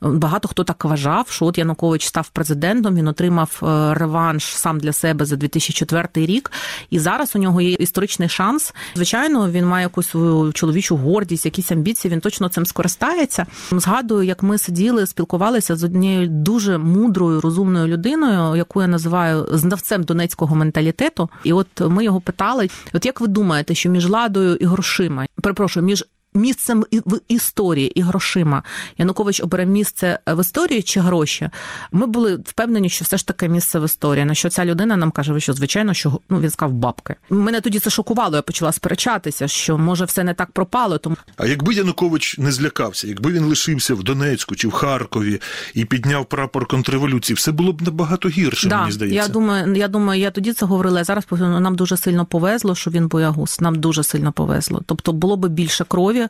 багато 0.00 0.48
хто 0.48 0.64
так 0.64 0.84
вважав, 0.84 1.28
що 1.28 1.44
от 1.46 1.58
Янукович 1.58 2.06
став 2.06 2.28
президентом, 2.28 2.96
він 2.96 3.08
отримав 3.08 3.58
реванш 3.92 4.44
сам 4.44 4.80
для 4.80 4.92
себе 4.92 5.24
за 5.24 5.36
2004 5.36 6.08
рік, 6.14 6.52
і 6.90 6.98
зараз 6.98 7.36
у 7.36 7.38
нього 7.38 7.60
є 7.60 7.72
історичний 7.72 8.28
шанс. 8.28 8.74
Звичайно, 8.94 9.50
він 9.50 9.66
має 9.66 9.82
якусь 9.82 10.08
свою 10.08 10.52
чоловічу 10.52 10.96
гордість, 10.96 11.44
якісь 11.44 11.72
амбіції. 11.72 12.12
Він 12.12 12.20
точно 12.20 12.48
цим 12.48 12.66
скористається. 12.66 13.46
Згадую, 13.70 14.22
як 14.22 14.42
ми 14.42 14.58
сиділи, 14.58 15.06
спілкувалися 15.06 15.76
з 15.76 15.84
однією 15.84 16.28
дуже 16.28 16.78
мудрою, 16.78 17.40
розумною 17.40 17.86
людиною, 17.86 18.56
яку 18.56 18.82
я 18.82 18.88
називаю 18.88 19.48
знавцем 19.50 20.02
донецького 20.02 20.56
менталітету. 20.56 21.30
І 21.44 21.52
от 21.52 21.80
ми 21.80 22.04
його 22.04 22.20
питали. 22.20 22.68
От 22.92 23.06
як 23.06 23.20
ви 23.20 23.26
думаєте, 23.26 23.74
що 23.74 23.90
між 23.90 24.08
ладою 24.08 24.56
і 24.56 24.64
грошима, 24.64 25.26
перепрошую, 25.42 25.86
між 25.86 26.04
місцем 26.34 26.84
в 26.92 27.20
історії 27.28 27.98
і 27.98 28.02
грошима 28.02 28.62
Янукович 28.98 29.40
обере 29.40 29.66
місце 29.66 30.18
в 30.26 30.40
історії 30.40 30.82
чи 30.82 31.00
гроші? 31.00 31.50
Ми 31.92 32.06
були 32.06 32.36
впевнені, 32.36 32.88
що 32.88 33.04
все 33.04 33.16
ж 33.16 33.26
таки 33.26 33.48
місце 33.48 33.78
в 33.78 33.84
історії. 33.84 34.24
На 34.24 34.34
що 34.34 34.48
ця 34.48 34.64
людина 34.64 34.96
нам 34.96 35.10
каже, 35.10 35.40
що 35.40 35.52
звичайно, 35.52 35.94
що 35.94 36.20
ну 36.28 36.40
він 36.40 36.50
сказав 36.50 36.72
бабки. 36.72 37.14
Мене 37.30 37.60
тоді 37.60 37.78
це 37.78 37.90
шокувало. 37.90 38.36
Я 38.36 38.42
почала 38.42 38.72
сперечатися, 38.72 39.48
що 39.48 39.78
може 39.78 40.04
все 40.04 40.24
не 40.24 40.34
так 40.34 40.50
пропало. 40.50 40.98
Тому 40.98 41.16
а 41.36 41.46
якби 41.46 41.74
Янукович 41.74 42.38
не 42.38 42.52
злякався, 42.52 43.08
якби 43.08 43.32
він 43.32 43.44
лишився 43.44 43.94
в 43.94 44.02
Донецьку 44.02 44.54
чи 44.54 44.68
в 44.68 44.72
Харкові 44.72 45.40
і 45.74 45.84
підняв 45.84 46.26
прапор 46.26 46.66
контрреволюції, 46.66 47.34
все 47.34 47.52
було 47.52 47.72
б 47.72 47.82
набагато 47.82 48.28
гірше. 48.28 48.68
Да, 48.68 48.80
мені 48.80 48.92
здається. 48.92 49.22
Я 49.22 49.28
думаю, 49.28 49.74
я 49.74 49.88
думаю, 49.88 50.20
я 50.20 50.30
тоді 50.30 50.52
це 50.52 50.66
говорила. 50.66 51.00
а 51.00 51.04
Зараз 51.04 51.24
нам 51.30 51.76
дуже 51.76 51.96
сильно 51.96 52.26
повезло, 52.26 52.74
що 52.74 52.90
він 52.90 53.08
боягуз. 53.08 53.60
Нам 53.60 53.74
дуже 53.74 54.02
сильно 54.02 54.32
повезло. 54.32 54.82
Тобто 54.86 55.12
було 55.12 55.36
б 55.36 55.48
більше 55.48 55.84
крові. 55.84 56.21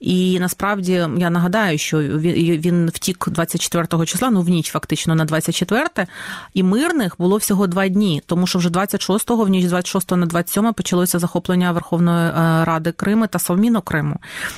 І 0.00 0.40
насправді 0.40 0.92
я 1.18 1.30
нагадаю, 1.30 1.78
що 1.78 1.98
він 1.98 2.90
втік 2.94 3.28
24 3.28 4.06
числа, 4.06 4.30
ну 4.30 4.42
в 4.42 4.48
ніч 4.48 4.70
фактично 4.70 5.14
на 5.14 5.24
24, 5.24 5.86
і 6.54 6.62
мирних 6.62 7.14
було 7.18 7.36
всього 7.36 7.66
два 7.66 7.88
дні, 7.88 8.22
тому 8.26 8.46
що 8.46 8.58
вже 8.58 8.68
26-го, 8.68 9.44
в 9.44 9.48
ніч 9.48 9.66
26 9.66 10.10
на 10.10 10.26
27 10.26 10.72
почалося 10.72 11.18
захоплення 11.18 11.72
Верховної 11.72 12.30
Ради 12.64 12.92
Криму 12.92 13.26
та 13.26 13.38
Совміну 13.38 13.80
Криму. 13.80 14.16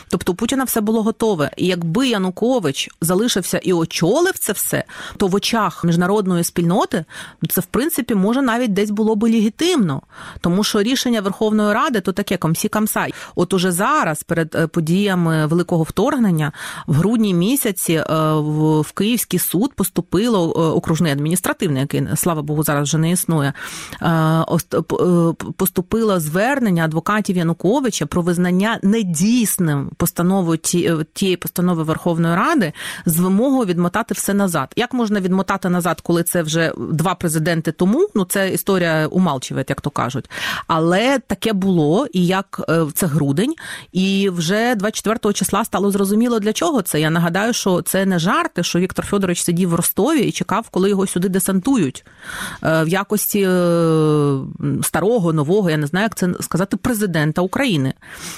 Тобто 0.08 0.32
у 0.32 0.34
Путіна 0.34 0.64
все 0.64 0.80
було 0.80 1.02
готове. 1.02 1.50
І 1.56 1.66
якби 1.66 2.08
Янукович 2.08 2.90
залишився 3.00 3.58
і 3.58 3.72
очолив 3.72 4.38
це 4.38 4.52
все, 4.52 4.84
то 5.16 5.26
в 5.26 5.34
очах 5.34 5.84
міжнародної 5.84 6.44
спільноти 6.44 7.04
це 7.48 7.60
в 7.60 7.66
принципі 7.66 8.14
може 8.14 8.42
навіть 8.42 8.72
десь 8.72 8.90
було 8.90 9.16
би 9.16 9.30
легітимно, 9.30 10.02
тому 10.40 10.64
що 10.64 10.82
рішення 10.82 11.20
Верховної 11.20 11.74
Ради 11.74 12.00
то 12.00 12.12
таке 12.12 12.36
комсі 12.36 12.68
камсай. 12.68 13.14
От 13.34 13.54
уже 13.54 13.72
зараз 13.72 14.22
перед 14.22 14.70
подіями 14.80 15.46
великого 15.46 15.82
вторгнення 15.82 16.52
в 16.86 16.94
грудні 16.94 17.34
місяці 17.34 18.04
в 18.38 18.92
Київський 18.94 19.38
суд 19.38 19.72
поступило 19.74 20.52
окружний 20.76 21.12
адміністративний, 21.12 21.80
який 21.80 22.02
слава 22.16 22.42
Богу, 22.42 22.62
зараз 22.62 22.88
вже 22.88 22.98
не 22.98 23.10
існує. 23.10 23.52
Поступило 25.56 26.20
звернення 26.20 26.84
адвокатів 26.84 27.36
Януковича 27.36 28.06
про 28.06 28.22
визнання 28.22 28.78
недійсним 28.82 29.90
постановою 29.96 30.58
тієї 31.12 31.36
постанови 31.36 31.82
Верховної 31.82 32.36
Ради 32.36 32.72
з 33.06 33.18
вимогою 33.18 33.66
відмотати 33.66 34.14
все 34.14 34.34
назад. 34.34 34.72
Як 34.76 34.94
можна 34.94 35.20
відмотати 35.20 35.68
назад, 35.68 36.00
коли 36.00 36.22
це 36.22 36.42
вже 36.42 36.72
два 36.92 37.14
президенти 37.14 37.72
тому? 37.72 38.08
Ну 38.14 38.24
це 38.24 38.50
історія 38.50 39.06
умалчує, 39.06 39.64
як 39.68 39.80
то 39.80 39.90
кажуть. 39.90 40.30
Але 40.66 41.18
таке 41.18 41.52
було, 41.52 42.06
і 42.12 42.26
як 42.26 42.60
це 42.94 43.06
грудень, 43.06 43.54
і 43.92 44.30
вже 44.30 44.69
24 44.74 45.34
числа 45.34 45.64
стало 45.64 45.90
зрозуміло 45.90 46.40
для 46.40 46.52
чого 46.52 46.82
це. 46.82 47.00
Я 47.00 47.10
нагадаю, 47.10 47.52
що 47.52 47.82
це 47.82 48.06
не 48.06 48.18
жарти, 48.18 48.62
що 48.62 48.78
Віктор 48.78 49.06
Федорович 49.06 49.42
сидів 49.42 49.68
в 49.68 49.74
Ростові 49.74 50.20
і 50.20 50.32
чекав, 50.32 50.68
коли 50.68 50.88
його 50.88 51.06
сюди 51.06 51.28
десантують 51.28 52.04
в 52.62 52.88
якості 52.88 53.48
старого, 54.82 55.32
нового, 55.32 55.70
я 55.70 55.76
не 55.76 55.86
знаю, 55.86 56.04
як 56.04 56.14
це 56.14 56.28
сказати, 56.40 56.76
президента 56.76 57.42
України. 57.42 57.94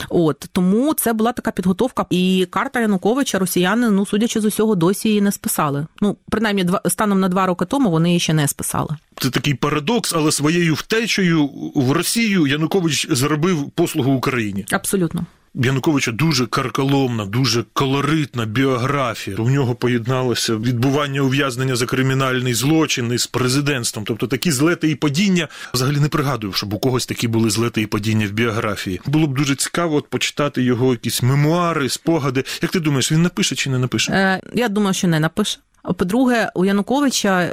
От 0.09 0.49
тому 0.53 0.95
це 0.95 1.13
була 1.13 1.33
така 1.33 1.51
підготовка. 1.51 2.07
І 2.11 2.47
карта 2.51 2.81
Януковича 2.81 3.39
росіяни, 3.39 3.91
ну 3.91 4.07
судячи 4.07 4.41
з 4.41 4.45
усього, 4.45 4.75
досі 4.75 5.09
її 5.09 5.21
не 5.21 5.33
списали. 5.33 5.87
Ну, 6.01 6.17
принаймні, 6.31 6.65
два 6.65 6.81
станом 6.89 7.21
на 7.21 7.29
два 7.29 7.47
роки 7.47 7.65
тому 7.65 7.91
вони 7.91 8.09
її 8.09 8.21
ще 8.21 8.35
не 8.35 8.49
списали. 8.49 8.97
Це 9.21 9.31
такий 9.31 9.55
парадокс, 9.55 10.13
але 10.13 10.33
своєю 10.33 10.75
втечею 10.75 11.51
в 11.75 11.93
Росію 11.93 12.47
Янукович 12.47 13.07
зробив 13.11 13.71
послугу 13.71 14.13
Україні. 14.13 14.65
Абсолютно. 14.71 15.27
Януковича 15.55 16.13
дуже 16.13 16.47
карколомна, 16.47 17.27
дуже 17.27 17.65
колоритна 17.73 18.47
біографія. 18.47 19.37
У 19.37 19.51
нього 19.51 19.75
поєдналося 19.75 20.57
відбування 20.57 21.21
ув'язнення 21.21 21.77
за 21.77 21.87
кримінальний 21.87 22.55
злочин 22.55 23.13
із 23.13 23.27
президентством. 23.27 24.05
Тобто 24.05 24.27
такі 24.27 24.53
злети 24.53 24.91
і 24.91 24.95
падіння 24.95 25.49
взагалі 25.75 25.97
не 25.97 26.09
пригадую, 26.09 26.53
щоб 26.53 26.75
у 26.75 26.79
когось 26.79 27.07
такі 27.07 27.29
були 27.29 27.51
злети 27.51 27.83
і 27.83 27.87
падіння 27.87 28.27
в 28.27 28.31
біографії. 28.31 29.01
Було 29.07 29.27
б 29.27 29.35
дуже 29.39 29.55
цікаво 29.57 29.97
от 29.97 30.09
почитати 30.09 30.63
його 30.63 30.91
якісь 30.93 31.23
мемуари, 31.23 31.89
спогади. 31.89 32.45
Як 32.63 32.71
ти 32.71 32.81
думаєш, 32.81 33.13
він 33.13 33.23
напише 33.23 33.55
чи 33.55 33.71
не 33.71 33.79
напише? 33.79 34.13
Е, 34.13 34.41
Я 34.55 34.69
думаю, 34.69 34.95
що 34.95 35.09
не 35.09 35.21
напише. 35.21 35.59
По-друге, 35.97 36.51
у 36.55 36.65
Януковича, 36.65 37.53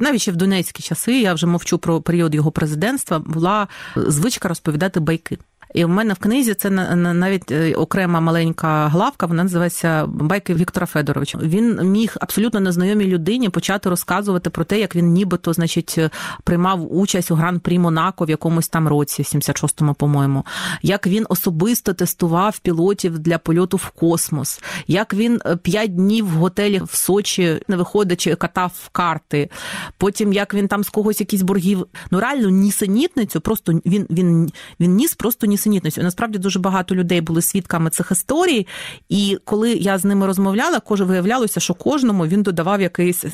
навіть 0.00 0.20
ще 0.20 0.32
в 0.32 0.36
донецькі 0.36 0.82
часи, 0.82 1.20
я 1.20 1.34
вже 1.34 1.46
мовчу 1.46 1.78
про 1.78 2.00
період 2.00 2.34
його 2.34 2.50
президентства, 2.50 3.18
була 3.18 3.68
звичка 3.96 4.48
розповідати 4.48 5.00
байки. 5.00 5.38
І 5.74 5.84
в 5.84 5.88
мене 5.88 6.14
в 6.14 6.18
книзі 6.18 6.54
це 6.54 6.70
навіть 6.70 7.52
окрема 7.76 8.20
маленька 8.20 8.88
главка, 8.88 9.26
вона 9.26 9.42
називається 9.42 10.06
Байки 10.06 10.54
Віктора 10.54 10.86
Федоровича. 10.86 11.38
Він 11.42 11.80
міг 11.82 12.16
абсолютно 12.20 12.60
незнайомій 12.60 13.04
людині 13.04 13.48
почати 13.48 13.90
розказувати 13.90 14.50
про 14.50 14.64
те, 14.64 14.80
як 14.80 14.96
він 14.96 15.12
нібито, 15.12 15.52
значить, 15.52 15.98
приймав 16.44 16.96
участь 16.96 17.30
у 17.30 17.34
гран-прі 17.34 17.78
Монако 17.78 18.24
в 18.24 18.30
якомусь 18.30 18.68
там 18.68 18.88
році, 18.88 19.22
в 19.22 19.24
76-му, 19.24 19.94
по-моєму, 19.94 20.44
як 20.82 21.06
він 21.06 21.26
особисто 21.28 21.92
тестував 21.92 22.58
пілотів 22.58 23.18
для 23.18 23.38
польоту 23.38 23.76
в 23.76 23.90
космос, 23.90 24.60
як 24.86 25.14
він 25.14 25.40
п'ять 25.62 25.94
днів 25.94 26.26
в 26.26 26.30
готелі 26.30 26.82
в 26.84 26.94
Сочі, 26.94 27.62
не 27.68 27.76
виходячи, 27.76 28.34
катав 28.34 28.88
карти. 28.92 29.50
Потім 29.98 30.32
як 30.32 30.54
він 30.54 30.68
там 30.68 30.84
з 30.84 30.88
когось 30.88 31.20
якісь 31.20 31.42
боргів. 31.42 31.86
Ну 32.10 32.20
реально 32.20 32.48
нісенітницю, 32.48 33.40
просто 33.40 33.72
він 33.86 34.06
він, 34.10 34.52
він 34.80 34.94
ніс 34.94 35.14
просто 35.14 35.46
ні 35.46 35.57
нісенітності. 35.58 36.02
Насправді 36.02 36.38
дуже 36.38 36.58
багато 36.58 36.94
людей 36.94 37.20
були 37.20 37.42
свідками 37.42 37.90
цих 37.90 38.10
історій, 38.10 38.66
і 39.08 39.38
коли 39.44 39.72
я 39.72 39.98
з 39.98 40.04
ними 40.04 40.26
розмовляла, 40.26 40.80
кожен 40.80 41.06
виявлялося, 41.06 41.60
що 41.60 41.74
кожному 41.74 42.26
він 42.26 42.42
додавав 42.42 42.80
якийсь 42.80 43.24
е, 43.24 43.30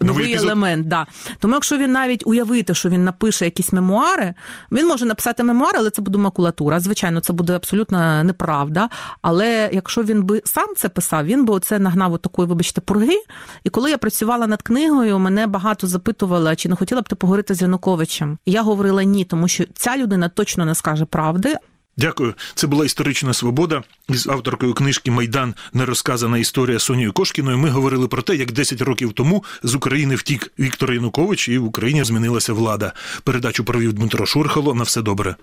новий 0.00 0.34
елемент. 0.34 0.88
Да. 0.88 1.06
Тому 1.38 1.54
якщо 1.54 1.78
він 1.78 1.92
навіть 1.92 2.22
уявити, 2.26 2.74
що 2.74 2.88
він 2.88 3.04
напише 3.04 3.44
якісь 3.44 3.72
мемуари, 3.72 4.34
він 4.72 4.86
може 4.86 5.04
написати 5.06 5.42
мемуари, 5.42 5.78
але 5.78 5.90
це 5.90 6.02
буде 6.02 6.18
макулатура. 6.18 6.80
Звичайно, 6.80 7.20
це 7.20 7.32
буде 7.32 7.56
абсолютно 7.56 8.24
неправда. 8.24 8.88
Але 9.22 9.70
якщо 9.72 10.02
він 10.02 10.22
би 10.22 10.42
сам 10.44 10.74
це 10.76 10.88
писав, 10.88 11.24
він 11.24 11.44
би 11.44 11.54
оце 11.54 11.78
нагнав 11.78 12.18
такої, 12.18 12.48
вибачте, 12.48 12.80
пурги. 12.80 13.22
І 13.64 13.70
коли 13.70 13.90
я 13.90 13.98
працювала 13.98 14.46
над 14.46 14.62
книгою, 14.62 15.18
мене 15.18 15.46
багато 15.46 15.86
запитували, 15.86 16.56
чи 16.56 16.68
не 16.68 16.76
хотіла 16.76 17.02
б 17.02 17.08
ти 17.08 17.14
поговорити 17.14 17.54
з 17.54 17.62
Януковичем. 17.62 18.38
І 18.44 18.52
я 18.52 18.62
говорила 18.62 19.02
ні, 19.02 19.24
тому 19.24 19.48
що 19.48 19.64
ця 19.74 19.96
людина 19.96 20.28
точно 20.28 20.64
не 20.64 20.74
скаже 20.74 21.04
правди. 21.04 21.56
Дякую. 21.98 22.34
Це 22.54 22.66
була 22.66 22.84
історична 22.84 23.34
свобода 23.34 23.82
із 24.08 24.26
авторкою 24.26 24.74
книжки 24.74 25.10
Майдан 25.10 25.54
нерозказана 25.72 26.38
історія 26.38 26.78
Сонією 26.78 27.12
Кошкіною. 27.12 27.58
Ми 27.58 27.70
говорили 27.70 28.08
про 28.08 28.22
те, 28.22 28.36
як 28.36 28.52
10 28.52 28.80
років 28.82 29.12
тому 29.12 29.44
з 29.62 29.74
України 29.74 30.14
втік 30.14 30.52
Віктор 30.58 30.92
Янукович, 30.92 31.48
і 31.48 31.58
в 31.58 31.64
Україні 31.64 32.04
змінилася 32.04 32.52
влада. 32.52 32.92
Передачу 33.24 33.64
провів 33.64 33.92
Дмитро 33.92 34.26
Шурхало. 34.26 34.74
На 34.74 34.82
все 34.82 35.02
добре. 35.02 35.36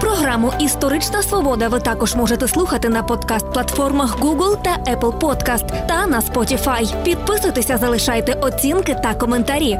Програму 0.00 0.52
Історична 0.60 1.22
свобода 1.22 1.68
ви 1.68 1.80
також 1.80 2.14
можете 2.14 2.48
слухати 2.48 2.88
на 2.88 3.02
подкаст-платформах 3.02 4.18
Google 4.20 4.62
та 4.62 4.76
Apple 4.76 5.18
Podcast 5.18 5.86
та 5.86 6.06
на 6.06 6.20
Spotify. 6.20 7.02
Підписуйтеся, 7.04 7.76
залишайте 7.76 8.32
оцінки 8.32 8.96
та 9.02 9.14
коментарі. 9.14 9.78